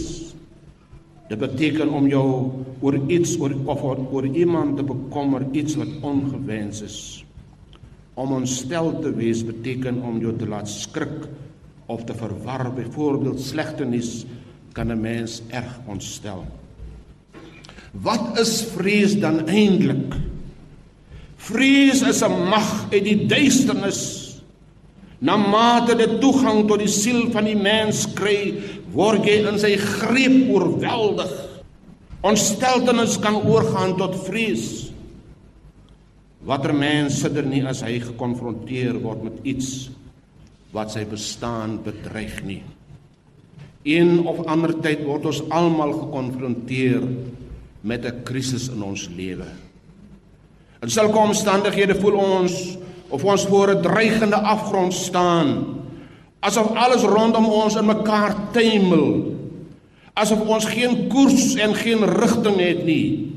Dit 1.29 1.39
beteken 1.39 1.91
om 1.93 2.07
jou 2.09 2.27
oor 2.81 2.97
iets 3.07 3.37
oor 3.39 3.53
of 3.69 3.83
oor, 3.85 4.01
oor 4.11 4.25
iemand 4.25 4.79
te 4.79 4.83
bekommer, 4.83 5.45
iets 5.55 5.77
wat 5.79 6.01
ongewens 6.01 6.81
is. 6.83 6.97
Om 8.19 8.33
ontstel 8.41 8.91
te 8.99 9.13
wees 9.15 9.45
beteken 9.45 10.01
om 10.03 10.17
jou 10.19 10.33
te 10.35 10.49
laat 10.49 10.69
skrik 10.69 11.29
of 11.87 12.03
te 12.03 12.17
verwar. 12.17 12.67
Byvoorbeeld 12.75 13.39
slegte 13.39 13.85
nuus 13.85 14.25
kan 14.73 14.91
'n 14.91 15.01
mens 15.01 15.41
erg 15.49 15.79
ontstel. 15.87 16.43
Wat 17.91 18.39
is 18.39 18.63
vrees 18.75 19.19
dan 19.19 19.47
eintlik? 19.47 20.30
Vrees 21.41 22.01
is 22.05 22.21
'n 22.21 22.49
mag 22.49 22.91
uit 22.91 23.03
die 23.03 23.25
duisternis. 23.25 24.01
Na 25.19 25.37
mate 25.37 25.95
dit 25.95 26.19
toegang 26.21 26.67
tot 26.67 26.79
die 26.79 26.89
siel 26.89 27.31
van 27.31 27.45
die 27.45 27.55
mens 27.55 28.07
kry, 28.13 28.57
word 28.93 29.25
jy 29.25 29.47
in 29.47 29.59
sy 29.59 29.75
greep 29.77 30.49
oorweldig. 30.49 31.31
Ontsteltenis 32.21 33.19
kan 33.21 33.35
oorgaan 33.35 33.97
tot 33.97 34.17
vrees. 34.25 34.91
Watter 36.45 36.73
mens 36.73 37.19
sidder 37.21 37.45
nie 37.45 37.61
as 37.65 37.81
hy 37.81 37.99
gekonfronteer 37.99 38.97
word 39.01 39.23
met 39.23 39.41
iets 39.45 39.89
wat 40.73 40.91
sy 40.91 41.05
bestaan 41.05 41.79
bedreig 41.83 42.43
nie. 42.43 42.63
Een 43.85 44.27
of 44.29 44.45
ander 44.45 44.73
tyd 44.81 45.03
word 45.05 45.25
ons 45.25 45.41
almal 45.49 45.93
gekonfronteer 45.93 47.01
met 47.81 48.05
'n 48.05 48.23
krisis 48.23 48.69
in 48.69 48.83
ons 48.83 49.09
lewe. 49.09 49.47
In 50.81 50.89
sulke 50.89 51.17
omstandighede 51.17 51.95
voel 51.95 52.17
ons 52.17 52.77
of 53.09 53.23
ons 53.23 53.45
voor 53.45 53.75
'n 53.75 53.81
dreigende 53.81 54.35
afgrond 54.35 54.93
staan. 54.93 55.65
Asof 56.39 56.73
alles 56.73 57.01
rondom 57.01 57.45
ons 57.45 57.75
in 57.75 57.85
mekaar 57.85 58.35
tuimel. 58.51 59.37
Asof 60.13 60.39
ons 60.39 60.65
geen 60.65 61.07
koers 61.07 61.55
en 61.55 61.75
geen 61.75 62.05
rigting 62.05 62.57
het 62.59 62.85
nie. 62.85 63.31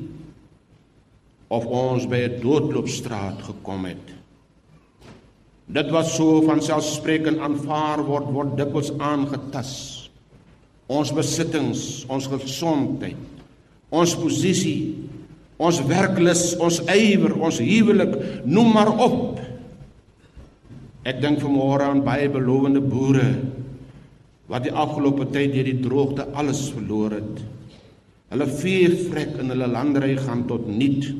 Of 1.48 1.64
ons 1.64 2.08
by 2.08 2.16
'n 2.16 2.40
doodloopstraat 2.40 3.42
gekom 3.42 3.84
het. 3.84 4.08
Dit 5.66 5.90
wat 5.90 6.06
so 6.06 6.42
van 6.42 6.62
selfspreekend 6.62 7.38
aanvaar 7.38 8.04
word 8.04 8.32
word 8.32 8.56
dikwels 8.56 8.92
aangetas 8.98 10.04
ons 10.86 11.12
besittings 11.16 12.04
ons 12.12 12.26
gesondheid 12.28 13.16
ons 13.94 14.16
posisie 14.18 15.03
ons 15.58 15.80
werklus 15.86 16.54
ons 16.58 16.80
ywer 16.90 17.36
ons 17.38 17.60
huwelik 17.62 18.44
noem 18.44 18.72
maar 18.74 18.90
op 18.98 19.44
Ek 21.04 21.20
dink 21.20 21.42
vanmôre 21.42 21.84
aan 21.84 22.00
baie 22.04 22.30
belowende 22.32 22.80
boere 22.80 23.26
wat 24.48 24.64
die 24.64 24.72
afgelope 24.72 25.26
tyd 25.32 25.52
deur 25.52 25.68
die 25.68 25.82
droogte 25.84 26.24
alles 26.36 26.62
verloor 26.72 27.18
het. 27.18 27.42
Hulle 28.32 28.46
veevrek 28.48 29.36
in 29.40 29.52
hulle 29.52 29.68
landery 29.68 30.14
gaan 30.20 30.46
tot 30.48 30.64
niet. 30.68 31.10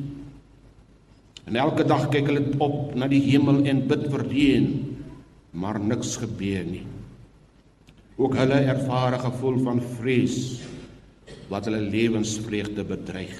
En 1.45 1.57
elke 1.61 1.85
dag 1.85 2.07
kyk 2.13 2.31
hulle 2.31 2.43
op 2.61 2.95
na 2.97 3.09
die 3.09 3.21
hemel 3.27 3.61
en 3.69 3.83
bid 3.89 4.07
vir 4.13 4.25
reën, 4.29 4.69
maar 5.53 5.77
niks 5.81 6.15
gebeur 6.21 6.65
nie. 6.65 6.85
Ook 8.17 8.37
hulle 8.41 8.61
ervaar 8.65 9.17
'n 9.17 9.25
gevoel 9.29 9.59
van 9.67 9.81
vrees 9.99 10.61
wat 11.49 11.65
hulle 11.65 11.81
lewensvreugde 11.81 12.83
bedreig. 12.83 13.37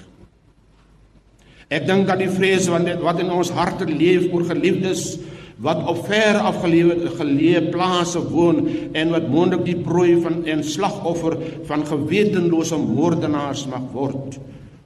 Ek 1.66 1.86
dink 1.88 2.06
dat 2.06 2.20
die 2.22 2.30
vrees 2.30 2.68
wat 2.70 3.18
in 3.22 3.32
ons 3.34 3.50
harte 3.50 3.88
leef 3.90 4.28
oor 4.30 4.44
geliefdes 4.46 5.16
wat 5.64 5.80
op 5.88 6.02
ver 6.06 6.36
afgeleë 6.44 7.10
geleë 7.16 7.62
plase 7.72 8.20
woon 8.28 8.60
en 8.92 9.14
wat 9.14 9.30
moontlik 9.32 9.64
die 9.66 9.78
prooi 9.80 10.18
van 10.20 10.42
en 10.44 10.62
slagoffer 10.62 11.38
van 11.66 11.86
gewetenlose 11.88 12.78
moordenaars 12.78 13.64
mag 13.72 13.88
word. 13.96 14.36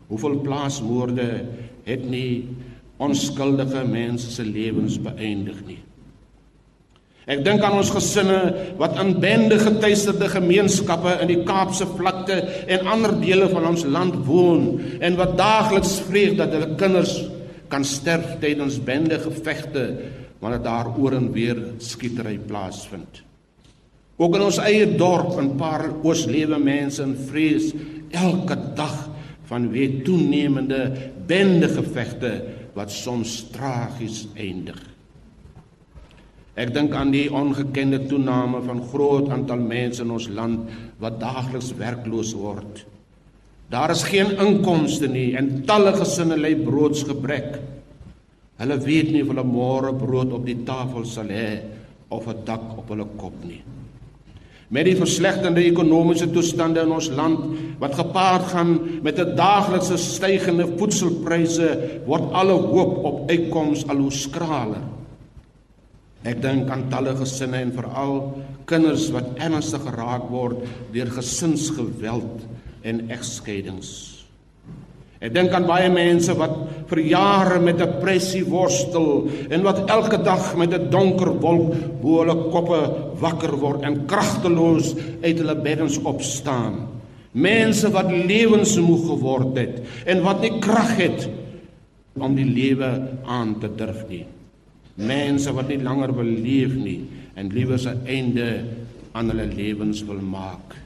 Hoeveel 0.09 0.38
plaasmoorde 0.47 1.29
het 1.85 2.07
nie 2.07 2.47
onskuldige 3.03 3.85
mense 3.88 4.31
se 4.31 4.47
lewens 4.47 4.97
beëindig 5.03 5.61
nie. 5.66 5.81
Ek 7.29 7.43
dink 7.45 7.61
aan 7.63 7.77
ons 7.77 7.91
gesinne 7.93 8.39
wat 8.81 8.97
in 9.03 9.13
bende 9.21 9.59
getuisterde 9.61 10.31
gemeenskappe 10.33 11.19
in 11.21 11.29
die 11.29 11.43
Kaapse 11.45 11.85
vlakte 11.99 12.39
en 12.65 12.89
ander 12.89 13.13
dele 13.21 13.51
van 13.53 13.69
ons 13.73 13.85
land 13.85 14.17
woon 14.27 14.81
en 15.01 15.19
wat 15.21 15.37
daagliks 15.39 15.99
vrees 16.09 16.39
dat 16.39 16.55
hulle 16.57 16.75
kinders 16.81 17.19
kan 17.71 17.85
sterf 17.87 18.39
tydens 18.43 18.81
bende 18.83 19.21
gevegte 19.21 19.85
wanneer 20.41 20.63
daar 20.65 20.89
oor 20.97 21.15
en 21.19 21.29
weer 21.35 21.61
skietery 21.85 22.39
plaasvind. 22.49 23.21
Ook 24.21 24.37
in 24.37 24.47
ons 24.49 24.61
eie 24.65 24.89
dorp 25.01 25.37
in 25.41 25.55
paar 25.61 25.87
oos 26.03 26.27
lewe 26.29 26.59
mense 26.61 27.05
in 27.05 27.15
vrees 27.29 27.71
elke 28.17 28.57
dag 28.77 28.97
van 29.49 29.69
weer 29.73 30.01
toenemende 30.05 30.81
bende 31.29 31.69
gevegte 31.69 32.33
wat 32.77 32.93
soms 32.93 33.43
tragies 33.53 34.25
eindig. 34.37 34.79
Ek 36.61 36.75
dink 36.75 36.92
aan 36.92 37.12
die 37.14 37.31
ongekende 37.33 38.03
toename 38.11 38.61
van 38.66 38.83
groot 38.90 39.31
aantal 39.33 39.62
mense 39.64 40.03
in 40.05 40.11
ons 40.12 40.27
land 40.29 40.68
wat 41.01 41.16
daagliks 41.23 41.70
werkloos 41.79 42.35
word. 42.37 42.83
Daar 43.73 43.94
is 43.94 44.03
geen 44.05 44.35
inkomste 44.42 45.09
nie 45.09 45.31
en 45.38 45.62
talle 45.68 45.94
gesinne 45.96 46.37
ly 46.37 46.53
broodsgebrek. 46.61 47.55
Hulle 48.61 48.77
weet 48.85 49.12
nie 49.14 49.23
of 49.25 49.33
hulle 49.33 49.46
môre 49.46 49.94
brood 49.96 50.35
op 50.37 50.44
die 50.44 50.59
tafel 50.68 51.07
sal 51.09 51.33
hê 51.33 51.62
of 52.11 52.29
'n 52.29 52.44
dak 52.44 52.77
op 52.77 52.88
hulle 52.92 53.07
kop 53.16 53.37
nie. 53.44 53.62
Met 54.68 54.85
die 54.85 54.96
verslegtende 54.96 55.64
ekonomiese 55.64 56.31
toestande 56.31 56.83
in 56.83 56.92
ons 56.92 57.09
land 57.09 57.40
wat 57.79 57.94
gepaard 57.94 58.44
gaan 58.53 59.01
met 59.03 59.18
'n 59.18 59.35
daaglikse 59.35 59.96
stygende 59.96 60.66
voedselpryse, 60.77 62.03
word 62.07 62.33
alle 62.33 62.53
hoop 62.53 63.05
op 63.05 63.31
uitkoms 63.31 63.88
al 63.88 63.96
hoe 63.96 64.12
skraler. 64.12 65.00
Ek 66.21 66.43
dink 66.45 66.69
aan 66.69 66.89
talle 66.93 67.15
gesinne 67.17 67.63
en 67.65 67.73
veral 67.73 68.17
kinders 68.69 69.09
wat 69.15 69.39
ernstig 69.41 69.87
geraak 69.87 70.29
word 70.29 70.67
deur 70.93 71.09
gesinsgeweld 71.17 72.43
en 72.85 73.07
egskeidings. 73.09 74.21
Ek 75.21 75.33
dink 75.37 75.53
aan 75.53 75.67
baie 75.69 75.89
mense 75.93 76.33
wat 76.37 76.55
vir 76.89 77.01
jare 77.11 77.59
met 77.61 77.77
depressie 77.81 78.41
worstel 78.49 79.29
en 79.53 79.65
wat 79.65 79.83
elke 79.93 80.17
dag 80.25 80.55
met 80.57 80.73
'n 80.73 80.89
donker 80.93 81.33
wolk 81.45 82.01
bo 82.01 82.21
hulle 82.21 82.37
koppe 82.53 82.81
wakker 83.21 83.57
word 83.61 83.85
en 83.85 84.07
kragteloos 84.07 84.95
uit 85.23 85.37
hulle 85.37 85.57
beddens 85.57 85.99
opstaan. 86.05 86.89
Mense 87.33 87.93
wat 87.93 88.09
lewensmoeg 88.09 89.07
geword 89.09 89.57
het 89.57 89.77
en 90.07 90.23
wat 90.23 90.41
nie 90.41 90.59
krag 90.59 90.97
het 90.97 91.29
om 92.19 92.35
die 92.35 92.49
lewe 92.49 93.09
aan 93.25 93.61
te 93.61 93.69
durf 93.69 94.09
nie. 94.09 94.27
Mense 95.01 95.53
wat 95.57 95.69
nie 95.69 95.81
langer 95.83 96.13
wil 96.15 96.29
leef 96.29 96.75
nie 96.77 97.01
en 97.35 97.49
liewer 97.49 97.79
'n 97.79 98.07
einde 98.07 98.65
aan 99.13 99.31
hulle 99.31 99.47
lewens 99.47 100.05
wil 100.05 100.21
maak. 100.21 100.77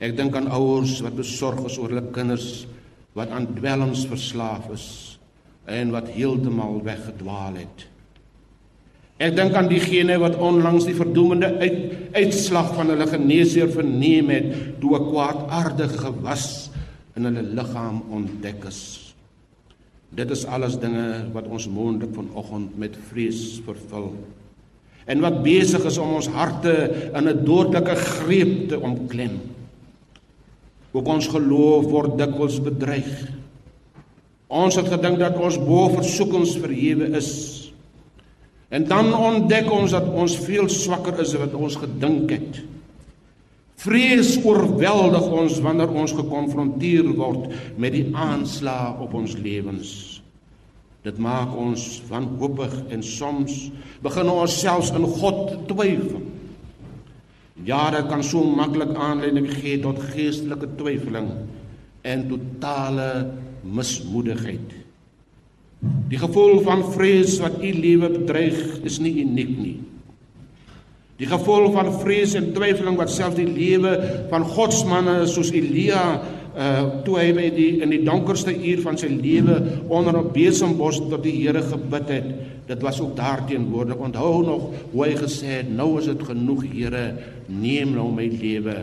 Ek 0.00 0.16
dink 0.16 0.34
aan 0.36 0.48
ouers 0.48 1.00
wat 1.04 1.16
besorg 1.16 1.64
is 1.66 1.78
oor 1.78 1.88
hulle 1.92 2.10
kinders 2.12 2.66
wat 3.12 3.30
aan 3.30 3.54
dwelms 3.54 4.06
verslaaf 4.06 4.70
is 4.72 5.18
en 5.66 5.90
wat 5.90 6.08
heeltemal 6.08 6.80
weggedwaal 6.82 7.54
het. 7.60 7.86
Ek 9.20 9.36
dink 9.36 9.52
aan 9.54 9.68
diegene 9.68 10.16
wat 10.18 10.38
onlangs 10.40 10.86
die 10.88 10.96
verdoemende 10.96 11.52
uit, 11.60 11.80
uitslag 12.16 12.72
van 12.74 12.88
hulle 12.88 13.06
geneesheer 13.06 13.68
verneem 13.68 14.30
het 14.32 14.80
toe 14.80 14.96
'n 14.96 15.10
kwaadaardige 15.10 15.98
gewas 15.98 16.70
in 17.16 17.24
hulle 17.24 17.42
liggaam 17.42 18.02
ontdek 18.08 18.64
is. 18.64 19.09
Dit 20.10 20.30
is 20.34 20.44
alles 20.46 20.78
dinge 20.82 21.30
wat 21.34 21.46
ons 21.46 21.68
moontlik 21.70 22.14
vanoggend 22.14 22.78
met 22.78 22.98
vrees 23.10 23.60
vervul 23.66 24.14
en 25.10 25.22
wat 25.24 25.40
besig 25.42 25.82
is 25.88 25.96
om 25.98 26.12
ons 26.18 26.28
harte 26.30 26.72
in 27.14 27.28
'n 27.28 27.44
dodelike 27.44 27.94
greep 27.96 28.68
te 28.68 28.78
omklem. 28.78 29.40
Ook 30.92 31.06
ons 31.06 31.26
geloof 31.26 31.84
word 31.90 32.18
dikwels 32.18 32.60
bedreig. 32.62 33.30
Ons 34.46 34.76
het 34.76 34.88
gedink 34.88 35.18
dat 35.18 35.38
ons 35.38 35.58
bo 35.58 35.88
versoekings 35.88 36.56
verhewe 36.58 37.16
is. 37.16 37.30
En 38.68 38.86
dan 38.86 39.14
ontdek 39.14 39.70
ons 39.70 39.90
dat 39.90 40.06
ons 40.14 40.36
veel 40.36 40.68
swakker 40.68 41.20
is 41.20 41.34
as 41.34 41.38
wat 41.38 41.54
ons 41.54 41.76
gedink 41.76 42.30
het. 42.30 42.62
Vrees 43.80 44.34
oorweldig 44.44 45.26
ons 45.32 45.60
wanneer 45.64 45.92
ons 45.96 46.12
gekonfronteer 46.12 47.06
word 47.16 47.48
met 47.80 47.94
die 47.96 48.08
aanslae 48.12 48.96
op 49.00 49.14
ons 49.16 49.36
lewens. 49.40 49.92
Dit 51.00 51.16
maak 51.16 51.54
ons 51.56 51.84
wanhoopig 52.10 52.74
en 52.92 53.04
soms 53.04 53.70
begin 54.04 54.28
ons 54.28 54.58
selfs 54.60 54.92
in 54.92 55.06
God 55.08 55.54
twyfel. 55.70 56.26
Ja, 57.64 57.86
dit 57.92 58.08
kan 58.08 58.22
so 58.24 58.44
maklik 58.56 58.92
aanleiding 58.96 59.48
gee 59.52 59.78
tot 59.80 60.00
geestelike 60.12 60.68
twyfeling 60.80 61.30
en 62.04 62.28
totale 62.28 63.08
mismoedigheid. 63.64 64.76
Die 66.12 66.20
gevoel 66.20 66.60
van 66.64 66.84
vrees 66.92 67.38
wat 67.40 67.60
u 67.64 67.72
lewe 67.72 68.10
bedreig, 68.12 68.60
is 68.84 68.98
nie 69.00 69.14
uniek 69.24 69.52
nie. 69.56 69.76
Die 71.20 71.28
gevolg 71.28 71.74
van 71.76 71.90
vrees 72.00 72.32
en 72.38 72.52
twyfeling 72.56 72.96
wat 72.96 73.10
selfs 73.12 73.36
die 73.36 73.48
lewe 73.48 73.92
van 74.30 74.46
godsmanne 74.48 75.26
soos 75.28 75.52
Elia 75.52 76.04
uh 76.50 77.02
toe 77.06 77.14
hy 77.14 77.28
by 77.36 77.44
die 77.54 77.68
in 77.84 77.92
die 77.92 78.00
donkerste 78.02 78.50
uur 78.50 78.80
van 78.82 78.96
sy 78.98 79.06
lewe 79.12 79.54
onder 79.88 80.16
'n 80.16 80.32
besembos 80.32 80.98
tot 80.98 81.22
die 81.22 81.44
Here 81.44 81.62
gebid 81.62 82.08
het, 82.08 82.26
dit 82.66 82.82
was 82.82 83.00
ook 83.00 83.14
daarteenwoordig. 83.16 83.96
Onthou 83.96 84.42
nog 84.42 84.62
hoe 84.92 85.04
hy 85.04 85.14
gesê 85.14 85.60
het, 85.60 85.70
nou 85.70 85.98
is 85.98 86.06
dit 86.06 86.22
genoeg, 86.22 86.64
Here, 86.72 87.14
neem 87.46 87.94
nou 87.94 88.10
my 88.12 88.26
lewe. 88.26 88.76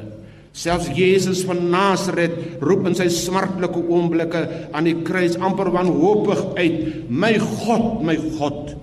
Selfs 0.53 0.87
Jesus 0.95 1.43
van 1.43 1.69
Nasaret 1.69 2.31
roep 2.61 2.87
in 2.87 2.95
sy 2.95 3.09
smartlike 3.09 3.83
oomblikke 3.89 4.47
aan 4.71 4.83
die 4.83 5.01
kruis 5.03 5.35
amper 5.37 5.71
wanhoopig 5.71 6.55
uit: 6.55 7.09
"My 7.09 7.37
God, 7.37 8.01
my 8.01 8.15
God, 8.37 8.75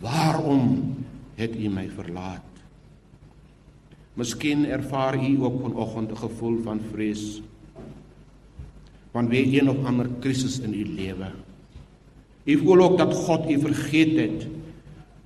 waarom 0.00 0.94
het 1.36 1.54
U 1.54 1.68
my 1.68 1.88
verlaat?" 1.94 2.55
Miskien 4.16 4.64
ervaar 4.64 5.14
u 5.20 5.36
ook 5.44 5.60
vanoggend 5.62 6.10
'n 6.10 6.16
gevoel 6.16 6.62
van 6.62 6.80
vrees 6.92 7.42
van 9.12 9.28
wie 9.28 9.60
een 9.60 9.70
of 9.70 9.84
ander 9.84 10.08
krisis 10.20 10.58
in 10.60 10.74
u 10.74 10.84
lewe. 10.94 11.30
U 12.44 12.58
voel 12.58 12.80
ook 12.80 12.98
dat 12.98 13.14
God 13.14 13.50
u 13.50 13.60
vergeet 13.60 14.16
het. 14.16 14.46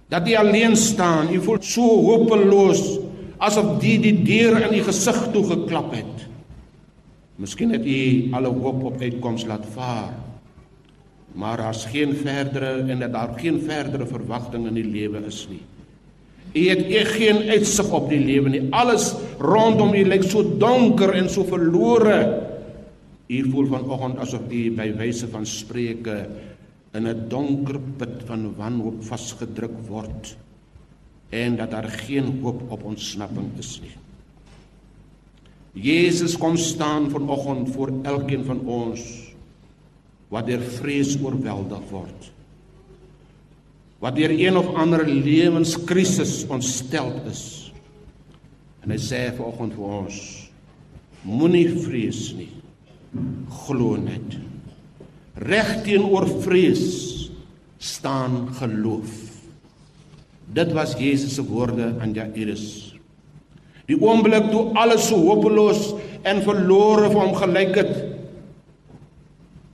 Dat 0.09 0.29
u 0.29 0.35
alleen 0.35 0.76
staan, 0.76 1.35
u 1.35 1.42
voel 1.42 1.57
so 1.61 1.83
hopeloos 1.83 2.98
asof 3.38 3.79
die 3.81 3.98
die 4.00 4.22
deur 4.22 4.61
in 4.66 4.79
u 4.79 4.83
gesig 4.83 5.29
toe 5.33 5.44
geklap 5.46 5.94
het. 5.94 6.26
Miskien 7.37 7.72
het 7.72 7.87
u 7.87 8.29
alle 8.31 8.48
hoop 8.48 8.85
op 8.85 9.00
uitkoms 9.00 9.44
laat 9.44 9.66
vaar. 9.74 10.14
Maar 11.33 11.57
daar's 11.57 11.85
geen 11.85 12.14
verdere 12.14 12.85
en 12.87 12.98
dat 12.98 13.12
daar 13.12 13.38
geen 13.38 13.61
verdere 13.61 14.07
verwagting 14.07 14.66
in 14.66 14.74
die 14.74 14.85
lewe 14.85 15.22
is 15.26 15.46
nie. 15.50 15.62
U 16.50 16.62
het 16.66 16.82
e 16.90 17.04
geen 17.04 17.48
uitsig 17.48 17.90
op 17.94 18.08
die 18.10 18.18
lewe 18.18 18.50
nie. 18.50 18.62
Alles 18.74 19.12
rondom 19.38 19.94
u 19.94 20.02
lyk 20.04 20.26
so 20.26 20.42
donker 20.58 21.14
en 21.14 21.30
so 21.30 21.44
verlore. 21.46 22.18
U 23.30 23.42
voel 23.50 23.70
vanoggend 23.70 24.18
asof 24.18 24.50
u 24.50 24.62
by 24.74 24.88
wyse 24.98 25.28
van 25.30 25.46
spreuke 25.46 26.16
in 26.92 27.06
'n 27.06 27.28
donker 27.28 27.78
put 27.98 28.26
van 28.26 28.54
wanhoop 28.56 29.02
vasgedruk 29.04 29.76
word 29.86 30.36
en 31.30 31.56
dat 31.56 31.70
daar 31.70 31.88
geen 31.88 32.40
hoop 32.42 32.62
op 32.70 32.84
ontsnapping 32.84 33.50
is 33.58 33.80
nie. 33.82 33.94
Jesus 35.72 36.36
kom 36.36 36.56
staan 36.56 37.10
vanoggend 37.10 37.70
voor 37.70 37.92
elkeen 38.02 38.44
van 38.44 38.60
ons 38.66 39.00
wat 40.28 40.46
deur 40.46 40.60
vrees 40.60 41.14
oorweldig 41.22 41.90
word 41.90 42.32
wat 44.00 44.16
deur 44.16 44.32
een 44.32 44.56
of 44.56 44.72
ander 44.80 45.04
lewenskrisis 45.04 46.44
ontstel 46.48 47.12
is. 47.28 47.72
En 48.80 48.92
hy 48.94 49.00
sê 49.00 49.26
vanoggend 49.36 49.76
vir 49.76 49.96
ons: 50.00 50.20
Moenie 51.28 51.68
vrees 51.84 52.30
nie. 52.38 52.48
Glo 53.66 53.98
net. 54.00 54.38
Reg 55.40 55.80
teenoor 55.84 56.28
vrees 56.44 56.86
staan 57.80 58.48
geloof. 58.56 59.10
Dit 60.50 60.72
was 60.72 60.96
Jesus 60.98 61.36
se 61.36 61.44
woorde 61.44 61.94
aan 62.00 62.14
Jairus. 62.16 62.94
Die 63.90 63.98
oomblik 63.98 64.50
toe 64.52 64.70
alles 64.78 65.08
so 65.08 65.18
hopeloos 65.18 65.92
en 66.28 66.42
verlore 66.44 67.08
vir 67.10 67.20
hom 67.20 67.36
gelyk 67.38 67.76
het, 67.80 67.94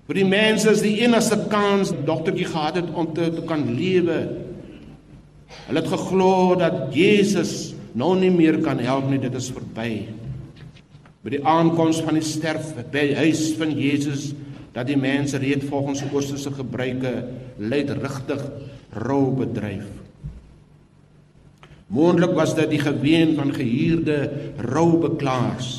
Vir 0.07 0.21
die 0.21 0.29
mense 0.29 0.71
is 0.71 0.85
die 0.85 1.01
enigste 1.03 1.39
kans 1.51 1.91
dogtertjie 2.07 2.47
gehad 2.47 2.79
het 2.79 2.93
om 2.95 3.09
te, 3.15 3.27
te 3.35 3.43
kan 3.47 3.65
lewe. 3.75 4.21
Hulle 5.67 5.83
het 5.83 5.91
geglo 5.91 6.55
dat 6.59 6.95
Jesus 6.95 7.73
nou 7.97 8.13
nie 8.19 8.31
meer 8.31 8.61
kan 8.63 8.79
help 8.83 9.09
nie, 9.11 9.19
dit 9.19 9.35
is 9.35 9.51
verby. 9.51 9.91
By 11.27 11.33
die 11.35 11.43
aankoms 11.43 11.99
van 12.07 12.21
die 12.21 12.27
sterf 12.27 12.71
by 12.93 13.09
huis 13.19 13.49
van 13.59 13.73
Jesus 13.75 14.31
dat 14.77 14.87
die 14.87 14.99
mense 15.01 15.41
reeds 15.43 15.67
volgens 15.67 16.05
oosterse 16.13 16.53
gebruike 16.55 17.13
luidrigtig 17.59 18.45
rou 19.03 19.33
bedryf. 19.35 19.89
Moontlik 21.91 22.35
was 22.37 22.55
dit 22.59 22.71
die 22.75 22.83
geween 22.83 23.35
van 23.39 23.55
gehuurde 23.55 24.19
roubeklaars. 24.71 25.71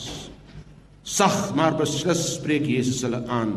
Sag 1.08 1.54
maar 1.56 1.78
beslis 1.80 2.24
spreek 2.36 2.68
Jesus 2.68 3.04
hulle 3.06 3.24
aan. 3.32 3.56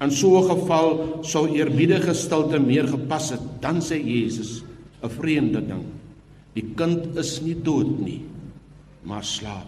In 0.00 0.10
so 0.10 0.38
'n 0.38 0.48
geval 0.48 1.18
sou 1.22 1.48
eerbiedige 1.48 2.14
stilte 2.14 2.58
meer 2.58 2.86
gepas 2.88 3.30
het. 3.30 3.40
Dan 3.60 3.80
sê 3.80 3.96
Jesus 3.96 4.62
'n 5.02 5.08
vreemde 5.08 5.66
ding. 5.66 5.84
Die 6.52 6.72
kind 6.74 7.16
is 7.16 7.40
nie 7.40 7.56
dood 7.62 7.98
nie, 8.00 8.24
maar 9.02 9.24
slaap. 9.24 9.66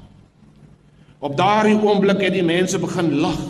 Op 1.18 1.36
daardie 1.36 1.76
oomblik 1.76 2.20
het 2.20 2.32
die 2.32 2.46
mense 2.46 2.78
begin 2.78 3.18
lag. 3.20 3.40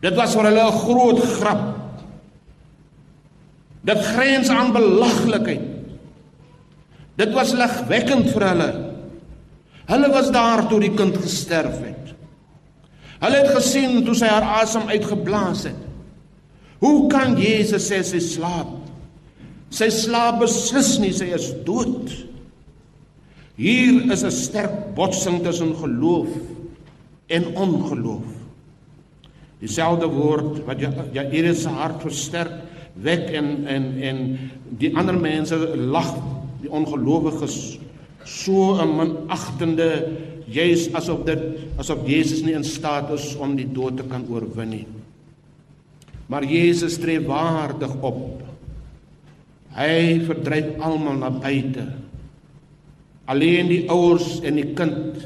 Dit 0.00 0.14
was 0.14 0.34
vir 0.34 0.44
hulle 0.44 0.66
'n 0.66 0.78
groot 0.78 1.20
grap. 1.20 1.62
Dit 3.82 3.98
grens 3.98 4.48
aan 4.48 4.72
belaglikheid. 4.72 5.60
Dit 7.18 7.32
was 7.32 7.52
lagwekkend 7.52 8.30
vir 8.30 8.48
hulle. 8.48 8.70
Hulle 9.90 10.08
was 10.12 10.30
daar 10.30 10.68
toe 10.68 10.80
die 10.80 10.94
kind 10.94 11.16
gesterf 11.16 11.80
het. 11.82 12.14
Hulle 13.22 13.38
het 13.38 13.52
gesien 13.54 14.00
toe 14.06 14.16
sy 14.18 14.26
haar 14.26 14.46
asem 14.62 14.88
uitgeblaas 14.90 15.66
het. 15.70 15.78
Hoe 16.82 17.06
kan 17.10 17.36
Jesus 17.38 17.86
sê 17.86 18.00
sy 18.02 18.18
slaap? 18.22 18.72
Sy 19.72 19.86
slaap 19.94 20.40
beslis 20.42 20.96
nie, 21.00 21.12
sy 21.14 21.30
is 21.36 21.52
dood. 21.66 22.10
Hier 23.56 24.10
is 24.10 24.24
'n 24.24 24.30
sterk 24.30 24.94
botsing 24.96 25.42
tussen 25.44 25.74
geloof 25.76 26.28
en 27.28 27.44
ongeloof. 27.56 28.26
Dieselfde 29.60 30.08
woord 30.10 30.64
wat 30.66 30.80
ja 30.80 30.90
Jairus 31.12 31.62
se 31.62 31.68
hart 31.68 32.02
versterk, 32.02 32.52
wek 32.94 33.30
en 33.30 33.66
en 33.66 33.84
en 34.02 34.38
die 34.78 34.96
ander 34.96 35.14
mense 35.14 35.56
lag, 35.76 36.16
die 36.60 36.70
ongelowiges 36.70 37.78
so 38.24 38.74
'n 38.82 38.96
minagtende 38.96 40.08
juis 40.50 40.88
asof 40.94 41.24
dit 41.28 41.42
asof 41.80 42.06
Jesus 42.08 42.42
nie 42.46 42.54
in 42.56 42.64
staat 42.66 43.10
is 43.14 43.32
om 43.36 43.56
die 43.56 43.68
dood 43.68 43.98
te 44.00 44.06
kan 44.08 44.24
oorwin 44.30 44.72
nie. 44.72 44.86
Maar 46.32 46.46
Jesus 46.48 46.96
tree 46.98 47.20
waardig 47.20 47.92
op. 48.00 48.40
Hy 49.76 50.22
verdryf 50.26 50.78
almal 50.80 51.18
na 51.20 51.30
buite. 51.32 51.84
Alleen 53.28 53.68
die 53.70 53.82
ouers 53.92 54.40
en 54.44 54.58
die 54.58 54.70
kind 54.76 55.20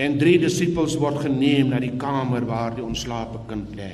en 0.00 0.16
drie 0.18 0.36
disippels 0.42 0.96
word 0.98 1.22
geneem 1.22 1.70
na 1.70 1.80
die 1.82 1.94
kamer 2.00 2.46
waar 2.48 2.74
die 2.74 2.84
ontslape 2.84 3.44
kind 3.48 3.74
lê. 3.78 3.92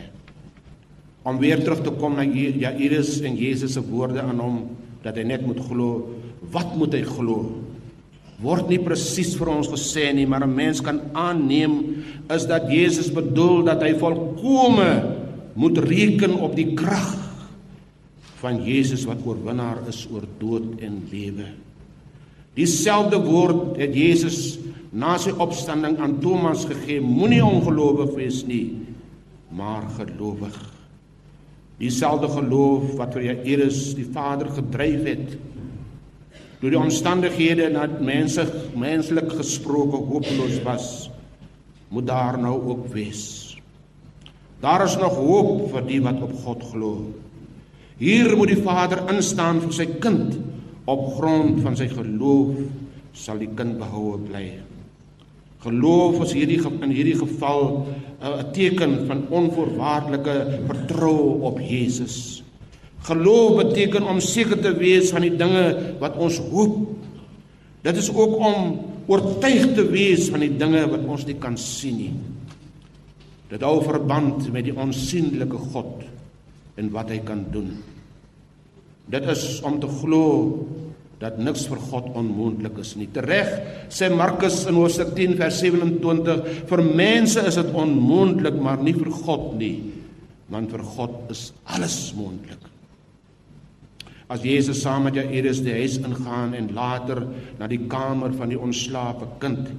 Om 1.29 1.40
weer 1.43 1.61
terug 1.61 1.85
te 1.85 1.93
kom 2.01 2.16
na 2.16 2.25
Jairus 2.25 3.19
en 3.21 3.37
Jesus 3.37 3.77
se 3.77 3.83
woorde 3.85 4.23
aan 4.25 4.40
hom 4.40 4.62
dat 5.05 5.19
hy 5.21 5.27
net 5.29 5.45
moet 5.47 5.61
glo. 5.69 6.09
Wat 6.53 6.73
moet 6.81 6.97
hy 6.97 7.05
glo? 7.05 7.60
Word 8.40 8.70
nie 8.72 8.81
presies 8.81 9.35
vir 9.37 9.50
ons 9.53 9.68
gesê 9.68 10.12
nie, 10.14 10.26
maar 10.26 10.44
'n 10.44 10.55
mens 10.55 10.81
kan 10.81 11.00
aanneem 11.12 12.05
is 12.31 12.46
dat 12.46 12.70
Jesus 12.70 13.12
bedoel 13.12 13.64
dat 13.64 13.83
hy 13.83 13.92
volkome 13.94 15.16
moet 15.55 15.79
reken 15.79 16.35
op 16.40 16.57
die 16.57 16.74
krag 16.74 17.18
van 18.40 18.64
Jesus 18.64 19.05
wat 19.05 19.24
oorwinnaar 19.24 19.87
is 19.88 20.07
oor 20.12 20.24
dood 20.38 20.81
en 20.81 21.03
lewe. 21.11 21.46
Dieselfde 22.57 23.18
woord 23.20 23.76
het 23.76 23.94
Jesus 23.94 24.59
na 24.90 25.18
sy 25.18 25.31
opstanding 25.31 25.98
aan 25.98 26.18
Thomas 26.20 26.64
gegee: 26.64 27.00
Moenie 27.00 27.44
ongelowig 27.44 28.14
wees 28.16 28.42
nie, 28.46 28.81
maar 29.53 29.87
gelowig. 29.98 30.57
Dieselfde 31.81 32.29
geloof 32.29 32.96
wat 32.98 33.14
vir 33.16 33.22
Jairus 33.31 33.94
die 33.96 34.05
Vader 34.05 34.50
gedryf 34.53 35.05
het 35.07 35.37
deur 36.61 36.75
die 36.75 36.81
omstandighede 36.81 37.70
dat 37.73 38.01
mense 38.05 38.44
menslik 38.77 39.33
gesproke 39.33 39.96
hopeloos 40.11 40.61
was 40.66 40.88
moet 41.90 42.07
daar 42.07 42.38
nou 42.38 42.55
ook 42.70 42.87
wees. 42.92 43.57
Daar 44.61 44.85
is 44.85 44.96
nog 45.01 45.16
hoop 45.16 45.70
vir 45.73 45.87
die 45.88 46.01
wat 46.05 46.20
op 46.23 46.35
God 46.44 46.64
glo. 46.70 46.92
Hier 48.01 48.37
moet 48.37 48.53
die 48.53 48.62
vader 48.62 49.03
instaan 49.12 49.62
vir 49.64 49.73
sy 49.75 49.87
kind. 50.05 50.37
Op 50.88 51.16
grond 51.16 51.62
van 51.64 51.77
sy 51.77 51.88
geloof 51.90 52.61
sal 53.16 53.40
die 53.40 53.51
kind 53.57 53.81
behoue 53.81 54.20
bly. 54.29 54.44
Geloof 55.64 56.23
is 56.25 56.37
hierdie 56.37 56.61
in 56.61 56.92
hierdie 56.92 57.18
geval 57.18 57.87
'n 58.20 58.53
teken 58.53 59.07
van 59.09 59.27
onvoorwaardelike 59.29 60.61
vertroue 60.68 61.40
op 61.51 61.59
Jesus. 61.61 62.42
Geloof 63.09 63.57
beteken 63.63 64.05
om 64.05 64.21
seker 64.21 64.61
te 64.61 64.75
wees 64.77 65.13
van 65.15 65.25
die 65.25 65.35
dinge 65.37 65.97
wat 66.03 66.19
ons 66.21 66.37
hoop. 66.51 66.83
Dit 67.81 67.97
is 67.97 68.11
ook 68.13 68.37
om 68.37 68.75
oortuig 69.11 69.73
te 69.75 69.87
wees 69.89 70.29
van 70.31 70.45
die 70.45 70.53
dinge 70.61 70.85
wat 70.91 71.07
ons 71.09 71.25
nie 71.29 71.39
kan 71.41 71.57
sien 71.59 71.97
nie. 71.97 72.13
Dit 73.51 73.65
hou 73.67 73.81
verband 73.83 74.51
met 74.55 74.69
die 74.69 74.77
onsigbare 74.77 75.65
God 75.73 76.05
en 76.79 76.93
wat 76.95 77.11
hy 77.11 77.19
kan 77.27 77.43
doen. 77.51 77.73
Dit 79.11 79.27
is 79.33 79.59
om 79.67 79.81
te 79.83 79.89
glo 79.91 80.61
dat 81.21 81.37
niks 81.41 81.67
vir 81.69 81.81
God 81.91 82.13
onmoontlik 82.17 82.79
is 82.81 82.95
nie. 82.97 83.11
Tereg 83.13 83.51
sê 83.93 84.09
Markus 84.13 84.63
in 84.71 84.79
Hoofstuk 84.79 85.13
10 85.19 85.37
vers 85.41 85.59
27 85.61 86.65
vir 86.71 86.85
mense 86.87 87.45
is 87.45 87.59
dit 87.61 87.75
onmoontlik, 87.77 88.57
maar 88.57 88.81
nie 88.81 88.95
vir 88.97 89.11
God 89.27 89.53
nie, 89.61 89.75
want 90.53 90.73
vir 90.73 90.85
God 90.97 91.35
is 91.35 91.51
alles 91.69 91.99
moontlik. 92.17 92.71
As 94.31 94.45
Jesus 94.47 94.83
saam 94.85 95.09
met 95.09 95.19
Jairus 95.19 95.62
die 95.66 95.75
huis 95.75 95.99
ingaan 95.99 96.55
en 96.55 96.71
later 96.75 97.25
na 97.59 97.66
die 97.71 97.83
kamer 97.90 98.31
van 98.38 98.53
die 98.53 98.61
onslape 98.61 99.27
kind 99.43 99.73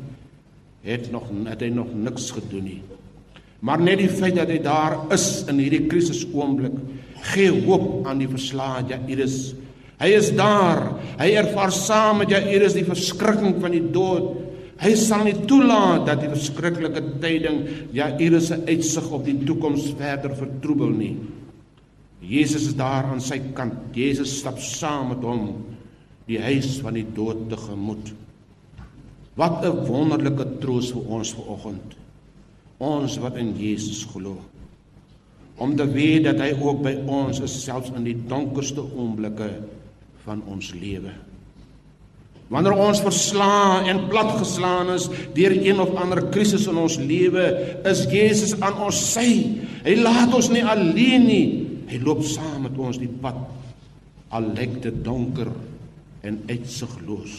het 0.83 1.11
nog 1.13 1.29
het 1.47 1.61
hy 1.63 1.69
nog 1.71 1.93
niks 1.95 2.31
gedoen 2.35 2.67
nie. 2.67 2.81
Maar 3.61 3.79
net 3.79 4.01
die 4.01 4.09
feit 4.11 4.35
dat 4.35 4.49
hy 4.49 4.59
daar 4.59 4.97
is 5.13 5.45
in 5.47 5.61
hierdie 5.61 5.85
krisis 5.87 6.25
oomblik 6.33 6.75
gee 7.31 7.53
hoop 7.63 8.07
aan 8.09 8.19
die 8.19 8.29
verslae 8.29 8.83
Jairus 8.89 9.53
Hy 10.01 10.15
is 10.17 10.31
daar. 10.33 10.95
Hy 11.19 11.29
ervaar 11.37 11.73
saam 11.75 12.23
met 12.23 12.31
Jairus 12.33 12.73
die 12.73 12.87
verskrikking 12.87 13.59
van 13.61 13.75
die 13.75 13.83
dood. 13.93 14.31
Hy 14.81 14.95
sal 14.97 15.27
nie 15.27 15.35
toelaat 15.45 16.07
dat 16.07 16.23
die 16.23 16.31
verskriklike 16.31 17.03
tyding 17.21 17.59
Jairus 17.93 18.49
se 18.49 18.57
uitsig 18.65 19.11
op 19.13 19.27
die 19.27 19.37
toekoms 19.45 19.91
verder 19.99 20.33
vertroebel 20.39 20.89
nie. 20.95 21.11
Jesus 22.21 22.67
is 22.69 22.75
daar 22.77 23.09
aan 23.09 23.21
sy 23.21 23.39
kant. 23.57 23.73
Jesus 23.97 24.37
stap 24.39 24.59
saam 24.61 25.09
met 25.15 25.23
hom 25.25 25.47
die 26.29 26.39
huis 26.41 26.77
van 26.83 26.95
die 26.99 27.07
dood 27.17 27.47
tegemoet. 27.49 28.13
Wat 29.35 29.65
'n 29.65 29.85
wonderlike 29.87 30.59
troos 30.61 30.91
vir 30.91 31.01
ons 31.07 31.33
vanoggend. 31.33 31.97
Ons 32.77 33.17
wat 33.17 33.35
in 33.37 33.55
Jesus 33.57 34.05
glo. 34.05 34.37
Om 35.57 35.75
te 35.75 35.85
weet 35.85 36.23
dat 36.23 36.39
hy 36.39 36.53
ook 36.61 36.81
by 36.83 36.95
ons 37.07 37.39
is 37.39 37.63
selfs 37.63 37.91
in 37.95 38.03
die 38.03 38.17
donkerste 38.27 38.81
oomblikke 38.81 39.49
van 40.25 40.41
ons 40.47 40.73
lewe. 40.73 41.11
Wanneer 42.51 42.73
ons 42.73 42.99
verslaan 43.01 43.85
en 43.87 44.07
platgeslaan 44.07 44.89
is 44.89 45.07
deur 45.33 45.51
een 45.51 45.79
of 45.79 45.95
ander 45.95 46.25
krisis 46.29 46.67
in 46.67 46.77
ons 46.77 46.97
lewe, 46.97 47.77
is 47.87 48.05
Jesus 48.11 48.59
aan 48.59 48.75
ons 48.77 49.13
sy. 49.13 49.55
Hy 49.85 49.95
laat 49.95 50.33
ons 50.33 50.49
nie 50.49 50.65
alleen 50.65 51.25
nie. 51.25 51.60
Hy 51.91 51.99
loop 51.99 52.23
saam 52.23 52.63
met 52.63 52.77
ons 52.79 52.99
die 53.01 53.11
pad 53.21 53.35
al 54.31 54.45
lyk 54.55 54.77
dit 54.85 55.01
donker 55.03 55.49
en 56.23 56.37
uitsigloos. 56.47 57.35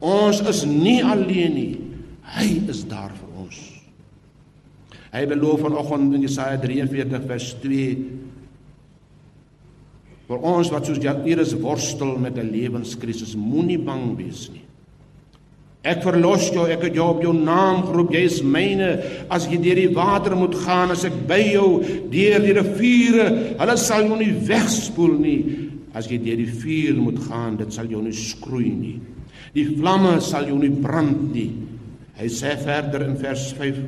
Ons 0.00 0.40
is 0.48 0.64
nie 0.68 1.02
alleen 1.04 1.54
nie. 1.56 1.74
Hy 2.36 2.48
is 2.72 2.84
daar 2.88 3.12
vir 3.12 3.42
ons. 3.44 3.58
Hy 5.12 5.22
beloof 5.28 5.62
vanoggend 5.64 6.16
in 6.16 6.24
Jesaja 6.24 6.58
43 6.64 7.28
vers 7.28 7.52
2 7.62 7.84
vir 10.26 10.46
ons 10.50 10.72
wat 10.74 10.88
soos 10.88 10.98
Jairus 11.00 11.54
worstel 11.60 12.16
met 12.18 12.36
'n 12.36 12.50
lewenskrisis, 12.50 13.36
moenie 13.36 13.78
bang 13.78 14.16
wees 14.16 14.48
nie. 14.50 14.65
Ek 15.86 16.02
verlos 16.02 16.48
jou, 16.50 16.64
ek 16.66 16.88
het 16.88 16.96
jou 16.98 17.06
op 17.12 17.20
jou 17.22 17.32
naam 17.36 17.84
geroep, 17.86 18.10
jy 18.16 18.22
is 18.26 18.40
myne. 18.42 18.88
As 19.30 19.46
jy 19.46 19.60
deur 19.62 19.78
die 19.78 19.92
water 19.94 20.34
moet 20.38 20.56
gaan, 20.64 20.90
as 20.94 21.04
ek 21.06 21.14
by 21.28 21.38
jou 21.44 21.68
deur 22.10 22.42
die 22.42 22.56
riviere, 22.56 23.28
hulle 23.60 23.76
sal 23.78 24.08
jou 24.08 24.18
nie 24.18 24.32
wegspoel 24.48 25.14
nie. 25.20 25.40
As 25.96 26.10
jy 26.10 26.18
deur 26.24 26.42
die 26.42 26.50
vuur 26.50 26.98
moet 26.98 27.20
gaan, 27.28 27.60
dit 27.60 27.70
sal 27.72 27.86
jou 27.92 28.02
nie 28.02 28.16
skroei 28.16 28.72
nie. 28.74 28.96
Die 29.54 29.68
vlamme 29.76 30.18
sal 30.24 30.50
jou 30.50 30.58
nie 30.60 30.74
brand 30.74 31.30
nie. 31.30 31.52
Hy 32.16 32.28
sê 32.32 32.56
verder 32.60 33.06
in 33.06 33.16
vers 33.20 33.50
5 33.56 33.80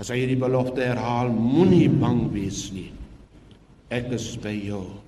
as 0.00 0.10
hy 0.10 0.20
hierdie 0.22 0.40
belofte 0.40 0.82
herhaal, 0.82 1.30
moenie 1.32 1.88
bang 1.88 2.26
wees 2.34 2.66
nie. 2.74 2.90
Ek 3.94 4.10
is 4.14 4.34
by 4.42 4.54
jou. 4.58 5.03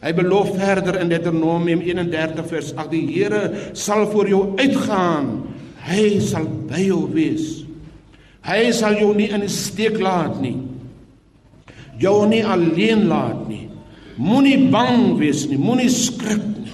Hy 0.00 0.12
beloof 0.16 0.54
verder 0.56 0.96
in 1.02 1.10
Deuteronomium 1.12 1.82
31 1.84 2.46
vers 2.48 2.72
8: 2.72 2.88
Die 2.92 3.04
Here 3.12 3.72
sal 3.76 4.06
voor 4.08 4.28
jou 4.28 4.42
uitgaan. 4.56 5.42
Hy 5.84 6.20
sal 6.24 6.46
by 6.70 6.80
jou 6.86 7.04
wees. 7.12 7.60
Hy 8.48 8.70
sal 8.72 8.96
jou 8.96 9.12
nie 9.16 9.28
in 9.28 9.44
'n 9.44 9.48
steek 9.48 10.00
laat 10.00 10.40
nie. 10.40 10.56
Jou 12.00 12.26
nie 12.26 12.44
alleen 12.44 13.08
laat 13.08 13.48
nie. 13.48 13.68
Moenie 14.16 14.70
bang 14.70 15.18
wees 15.18 15.46
nie, 15.48 15.58
moenie 15.58 15.88
skrik 15.88 16.44
nie. 16.44 16.72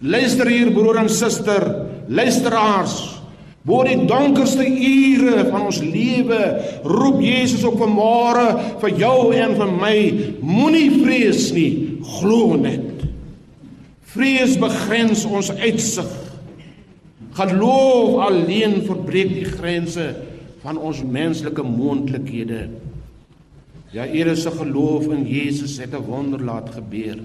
Luister 0.00 0.46
hier 0.46 0.70
broer 0.70 0.96
en 0.98 1.08
suster, 1.08 1.86
luisteraars. 2.08 3.18
Bo 3.62 3.84
die 3.84 4.06
donkerste 4.06 4.66
ure 4.66 5.50
van 5.50 5.66
ons 5.66 5.80
lewe 5.80 6.62
roep 6.84 7.20
Jesus 7.20 7.64
op 7.64 7.78
vanmôre 7.78 8.78
vir 8.80 8.90
jou 8.98 9.32
en 9.34 9.54
vir 9.54 9.72
my, 9.72 9.96
moenie 10.40 10.90
vrees 11.04 11.52
nie 11.52 11.87
glo 12.20 12.56
net. 12.56 13.04
Vrees 14.08 14.56
begrens 14.60 15.24
ons 15.28 15.50
uitsig. 15.52 16.10
Geloof 17.38 18.18
alleen 18.26 18.80
verbreek 18.86 19.34
die 19.36 19.48
grense 19.48 20.08
van 20.64 20.78
ons 20.80 21.02
menslike 21.04 21.62
moontlikhede. 21.62 22.66
Ja, 23.94 24.04
eere 24.04 24.34
se 24.36 24.50
geloof 24.52 25.06
in 25.14 25.24
Jesus 25.26 25.78
het 25.78 25.94
'n 25.94 26.04
wonder 26.04 26.42
laat 26.44 26.70
gebeur. 26.74 27.18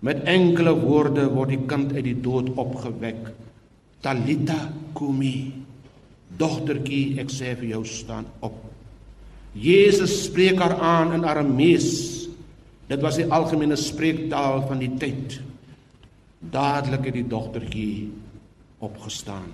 Met 0.00 0.24
enkele 0.24 0.74
woorde 0.74 1.28
word 1.30 1.48
die 1.48 1.64
kind 1.66 1.92
uit 1.92 2.04
die 2.04 2.20
dood 2.20 2.50
opgewek. 2.54 3.30
Talita 4.00 4.72
kumi. 4.92 5.52
Dogtertjie, 6.36 7.20
ek 7.20 7.30
sê 7.30 7.56
vir 7.56 7.68
jou 7.68 7.84
staan 7.84 8.26
op. 8.40 8.56
Jesus 9.52 10.24
spreek 10.24 10.58
haar 10.58 10.80
aan 10.80 11.12
in 11.12 11.24
Aramees 11.24 12.21
Dit 12.90 13.02
was 13.04 13.18
die 13.20 13.28
algemene 13.30 13.76
spreektaal 13.78 14.64
van 14.68 14.82
die 14.82 14.90
tyd. 15.00 15.38
Dadelik 16.52 17.06
het 17.10 17.18
die 17.20 17.28
dogtertjie 17.30 18.10
opgestaan. 18.82 19.50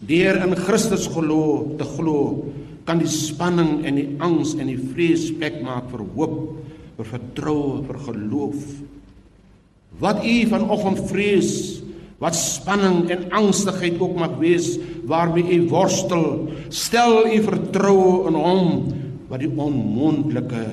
Deur 0.00 0.40
in 0.40 0.56
Christus 0.56 1.06
glo 1.12 1.76
te 1.80 1.84
glo, 1.96 2.50
kan 2.88 3.00
die 3.00 3.10
spanning 3.10 3.84
en 3.88 3.98
die 4.00 4.08
angs 4.24 4.54
en 4.56 4.70
die 4.70 4.80
vrees 4.80 5.28
plek 5.36 5.60
maak 5.64 5.90
vir 5.92 6.04
hoop, 6.16 6.38
vir 6.96 7.08
vertroue, 7.12 7.82
vir 7.88 7.98
geloof. 8.08 8.64
Wat 10.00 10.24
u 10.24 10.34
vanoggend 10.48 11.04
vrees, 11.10 11.52
wat 12.20 12.36
spanning 12.36 13.08
en 13.12 13.28
angstigheid 13.32 14.00
ook 14.00 14.16
mag 14.20 14.36
wees 14.40 14.74
waarmee 15.08 15.56
u 15.56 15.68
worstel, 15.72 16.48
stel 16.68 17.24
u 17.28 17.38
vertroue 17.44 18.28
in 18.28 18.36
hom 18.36 18.72
wat 19.30 19.40
die 19.40 19.52
onmoontlike 19.52 20.64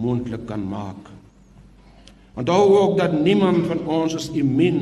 moontlik 0.00 0.46
kan 0.48 0.62
maak. 0.66 1.10
Onthou 2.40 2.76
ook 2.78 2.98
dat 2.98 3.12
niemand 3.20 3.66
van 3.66 3.82
ons 3.90 4.14
is 4.16 4.30
immuun 4.38 4.78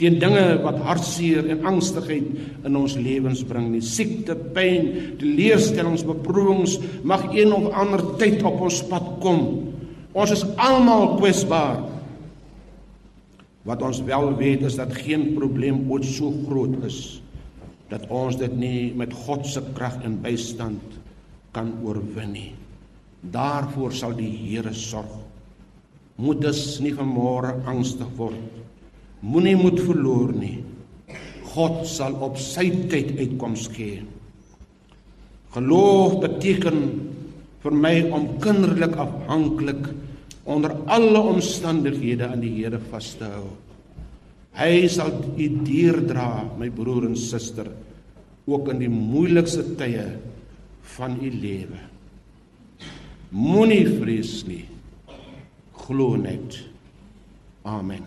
teen 0.00 0.18
dinge 0.20 0.44
wat 0.64 0.78
hartseer 0.84 1.46
en 1.52 1.64
angstigheid 1.68 2.64
in 2.66 2.76
ons 2.76 2.96
lewens 3.00 3.44
bring 3.48 3.68
nie. 3.72 3.82
Siekte, 3.84 4.34
pyn, 4.56 4.90
teleurstellings, 5.20 6.04
beproewings 6.08 6.78
mag 7.06 7.28
een 7.32 7.52
of 7.54 7.70
ander 7.76 8.02
tyd 8.20 8.42
op 8.44 8.64
ons 8.66 8.82
pad 8.90 9.06
kom. 9.22 9.44
Ons 10.16 10.34
is 10.36 10.44
almal 10.56 11.14
kwesbaar. 11.20 11.84
Wat 13.66 13.82
ons 13.82 14.02
wel 14.06 14.30
weet 14.38 14.66
is 14.66 14.78
dat 14.78 14.94
geen 15.04 15.32
probleem 15.36 15.84
ooit 15.90 16.06
so 16.08 16.32
groot 16.46 16.76
is 16.86 17.20
dat 17.90 18.02
ons 18.10 18.34
dit 18.38 18.54
nie 18.58 18.92
met 18.98 19.12
God 19.14 19.46
se 19.46 19.62
krag 19.76 20.00
en 20.02 20.18
bystand 20.22 20.96
kan 21.54 21.70
oorwin 21.86 22.32
nie. 22.34 22.48
Daarvoor 23.22 23.92
sal 23.92 24.16
die 24.18 24.30
Here 24.30 24.72
sorg. 24.74 25.12
Moet 26.16 26.40
dus 26.44 26.62
nie 26.80 26.94
vanmôre 26.96 27.54
angstig 27.68 28.08
word. 28.16 28.40
Moenie 29.20 29.56
moed 29.58 29.80
verloor 29.84 30.32
nie. 30.36 30.60
God 31.56 31.84
sal 31.88 32.16
op 32.24 32.36
sy 32.40 32.68
tyd 32.90 33.14
uitkoms 33.16 33.68
gee. 33.72 34.02
Geloof 35.56 36.18
beteken 36.20 36.82
vir 37.64 37.76
my 37.84 37.94
om 38.14 38.28
kinderlik 38.44 38.96
afhanklik 39.00 39.88
onder 40.46 40.76
alle 40.92 41.22
omstandighede 41.32 42.28
aan 42.28 42.44
die 42.44 42.52
Here 42.60 42.78
vas 42.92 43.14
te 43.18 43.28
hou. 43.32 43.48
Hy 44.56 44.86
sal 44.88 45.12
u 45.36 45.46
deurdra, 45.66 46.46
my 46.56 46.70
broer 46.72 47.08
en 47.10 47.16
suster, 47.18 47.68
ook 48.46 48.70
in 48.72 48.80
die 48.84 48.92
moeilikste 48.92 49.64
tye 49.76 50.06
van 50.96 51.18
u 51.20 51.28
lewe. 51.32 51.80
Moenie 53.36 53.84
vrees 53.98 54.40
nie. 54.48 54.64
Glo 55.84 56.16
net. 56.16 56.56
Amen. 57.68 58.06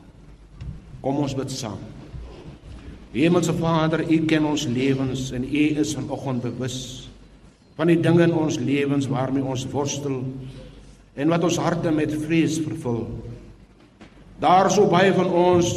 Kom 1.03 1.19
ons 1.21 1.35
bid 1.37 1.53
saam. 1.53 1.77
Hemelse 3.13 3.53
Vader, 3.57 4.01
U 4.09 4.17
ken 4.29 4.47
ons 4.49 4.65
lewens 4.69 5.29
en 5.33 5.45
U 5.45 5.63
is 5.83 5.93
vanoggend 5.97 6.43
bewus 6.45 6.79
van 7.79 7.87
die 7.87 7.99
dinge 8.01 8.25
in 8.25 8.33
ons 8.35 8.57
lewens 8.59 9.07
waarmee 9.07 9.45
ons 9.45 9.63
worstel 9.71 10.17
en 11.15 11.31
wat 11.31 11.45
ons 11.47 11.59
harte 11.63 11.93
met 11.95 12.11
vrees 12.25 12.57
vervul. 12.59 13.05
Daar 14.43 14.67
is 14.67 14.75
so 14.75 14.89
baie 14.91 15.13
van 15.15 15.29
ons 15.31 15.69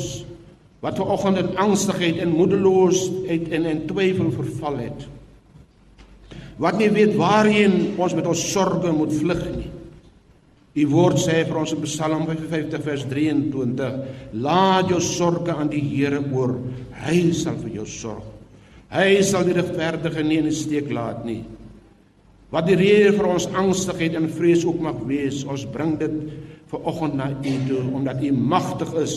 wat 0.82 0.98
vanoggend 0.98 1.38
in 1.44 1.52
angstigheid 1.62 2.18
en 2.24 2.34
moedeloosheid 2.34 3.52
en 3.54 3.68
in 3.70 3.84
twyfel 3.86 4.32
verval 4.34 4.80
het. 4.82 5.06
Wat 6.62 6.78
nie 6.78 6.90
weet 6.94 7.16
waarheen 7.18 7.96
ons 7.98 8.14
met 8.14 8.26
ons 8.30 8.42
sorges 8.52 8.94
moet 8.94 9.14
vlug 9.18 9.40
nie. 9.56 9.70
U 10.72 10.84
woord 10.88 11.18
sê 11.20 11.42
vir 11.44 11.58
ons 11.58 11.72
in 11.74 11.82
Psalm 11.84 12.22
55 12.28 12.84
vers 12.86 13.02
23: 13.10 13.96
Laat 14.44 14.92
jou 14.92 15.00
sorges 15.04 15.58
aan 15.58 15.72
die 15.72 15.82
Here 15.82 16.22
oor. 16.32 16.54
Hy 17.02 17.32
sal 17.36 17.58
vir 17.60 17.80
jou 17.80 17.88
sorg. 17.88 18.28
Hy 18.92 19.18
sal 19.24 19.44
die 19.48 19.56
regverdige 19.56 20.22
nie 20.24 20.38
in 20.40 20.48
die 20.50 20.56
steek 20.56 20.90
laat 20.92 21.24
nie. 21.26 21.42
Wat 22.52 22.66
die 22.68 22.76
rede 22.76 23.14
vir 23.16 23.30
ons 23.32 23.48
angstigheid 23.56 24.16
en 24.18 24.28
vrees 24.28 24.64
ook 24.68 24.80
mag 24.84 24.98
wees, 25.08 25.40
ons 25.48 25.64
bring 25.72 25.94
dit 26.00 26.18
ver 26.68 26.88
oggend 26.88 27.16
na 27.16 27.30
U 27.32 27.54
toe 27.68 27.84
omdat 27.90 28.20
U 28.20 28.32
magtig 28.36 28.92
is 29.00 29.16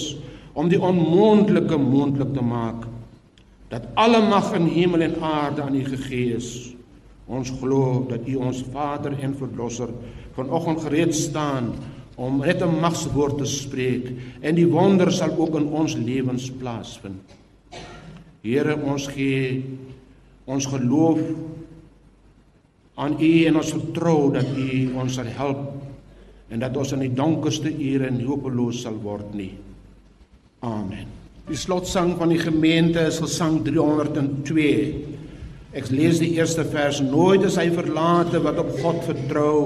om 0.55 0.71
die 0.71 0.79
onmoontlike 0.79 1.77
moontlik 1.77 2.31
te 2.35 2.43
maak. 2.43 2.87
Dat 3.69 3.91
alle 3.99 4.23
mag 4.23 4.53
in 4.55 4.71
hemel 4.71 5.03
en 5.09 5.19
aarde 5.19 5.65
aan 5.65 5.75
U 5.75 5.83
gegee 5.83 6.39
is. 6.39 6.75
Ons 7.27 7.49
glo 7.59 8.05
dat 8.09 8.27
U 8.29 8.35
ons 8.35 8.63
Vader 8.71 9.15
en 9.19 9.33
Verlosser 9.37 9.89
vanoggend 10.35 10.83
gereed 10.85 11.15
staan 11.15 11.73
om 12.15 12.37
net 12.39 12.61
'n 12.61 12.79
magswoord 12.79 13.37
te 13.37 13.45
spreek 13.45 14.11
en 14.41 14.55
die 14.55 14.67
wonder 14.67 15.11
sal 15.11 15.33
ook 15.37 15.55
in 15.55 15.67
ons 15.67 15.95
lewens 15.95 16.51
plaasvind. 16.51 17.35
Here, 18.41 18.77
ons 18.83 19.07
gee 19.07 19.63
ons 20.45 20.65
geloof 20.65 21.19
aan 22.95 23.17
U 23.19 23.45
en 23.45 23.55
ons 23.55 23.71
vertrou 23.71 24.31
dat 24.31 24.45
U 24.57 24.93
ons 24.95 25.13
sal 25.13 25.25
help 25.25 25.73
en 26.49 26.59
dat 26.59 26.77
ons 26.77 26.91
in 26.91 26.99
die 26.99 27.13
donkerste 27.13 27.71
ure 27.73 28.11
nie 28.11 28.25
hopeloos 28.25 28.81
sal 28.81 28.97
word 29.01 29.33
nie. 29.33 29.51
Amen. 30.59 31.07
Die 31.45 31.57
slotsang 31.57 32.15
van 32.17 32.29
die 32.29 32.41
gemeente 32.41 33.03
is 33.05 33.19
gesang 33.19 33.59
302. 33.65 35.14
Ek 35.75 35.89
lees 35.91 36.21
die 36.23 36.31
eerste 36.37 36.63
vers: 36.71 37.01
Nooit 37.03 37.43
is 37.49 37.57
hy 37.59 37.67
verlate 37.75 38.39
wat 38.45 38.61
op 38.61 38.71
God 38.79 39.01
vertrou, 39.03 39.57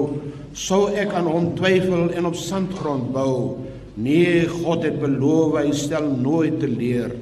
sou 0.58 0.88
ek 0.90 1.14
aan 1.14 1.30
hom 1.30 1.52
twyfel 1.58 2.10
en 2.18 2.26
op 2.26 2.38
sandgrond 2.38 3.12
bou. 3.14 3.60
Nee, 4.00 4.42
God 4.50 4.86
het 4.88 4.98
beloof 5.02 5.60
hy 5.60 5.68
stel 5.76 6.10
nooit 6.10 6.58
te 6.62 6.70
leer. 6.70 7.14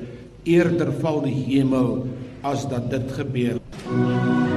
Eerder 0.49 0.95
val 1.03 1.21
die 1.27 1.37
hemel 1.51 2.07
as 2.49 2.65
dat 2.71 2.89
dit 2.95 3.17
gebeur. 3.19 3.59
Hmm. 3.85 4.48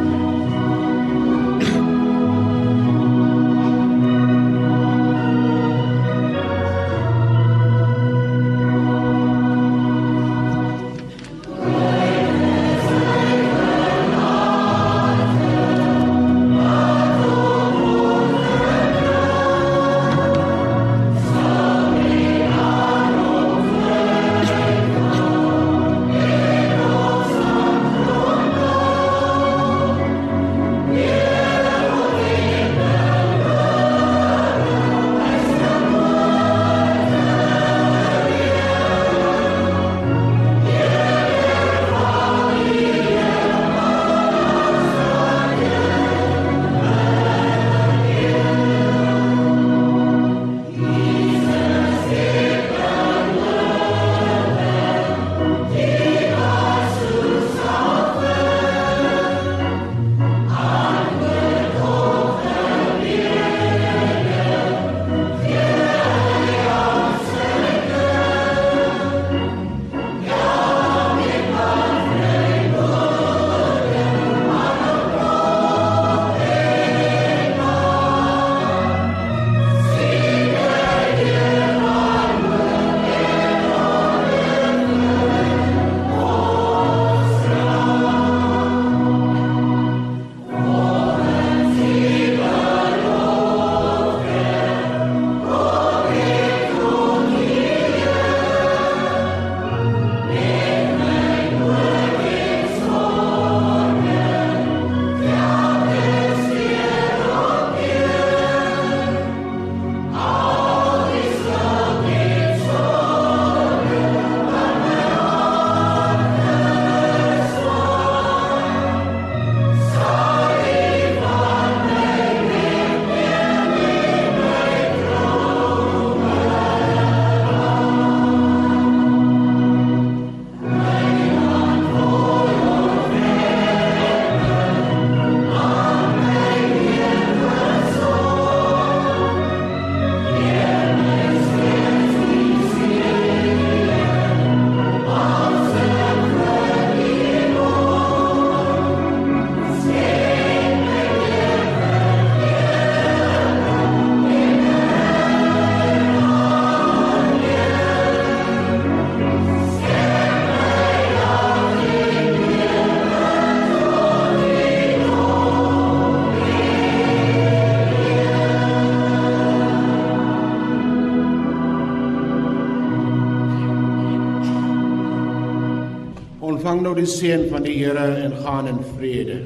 Ontvang 176.72 176.86
nou 176.86 176.94
die 176.96 177.10
seën 177.10 177.50
van 177.52 177.66
die 177.66 177.74
Here 177.76 178.06
en 178.24 178.36
gaan 178.46 178.68
in 178.70 178.80
vrede. 178.96 179.40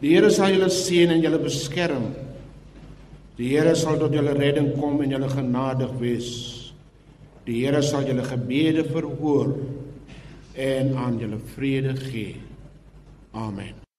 Die 0.00 0.14
Here 0.14 0.30
sal 0.30 0.50
julle 0.50 0.70
seën 0.72 1.12
en 1.14 1.22
julle 1.22 1.38
beskerm. 1.38 2.08
Die 3.38 3.52
Here 3.52 3.76
sal 3.76 3.98
tot 4.00 4.14
julle 4.14 4.34
redding 4.34 4.72
kom 4.80 5.00
en 5.04 5.14
julle 5.14 5.28
genadig 5.30 5.92
wees. 6.00 6.30
Die 7.46 7.60
Here 7.62 7.82
sal 7.82 8.08
julle 8.08 8.24
gebede 8.26 8.84
verhoor 8.88 9.54
en 10.56 10.96
aan 10.96 11.20
julle 11.20 11.38
vrede 11.54 11.94
gee. 12.00 12.34
Amen. 13.32 13.89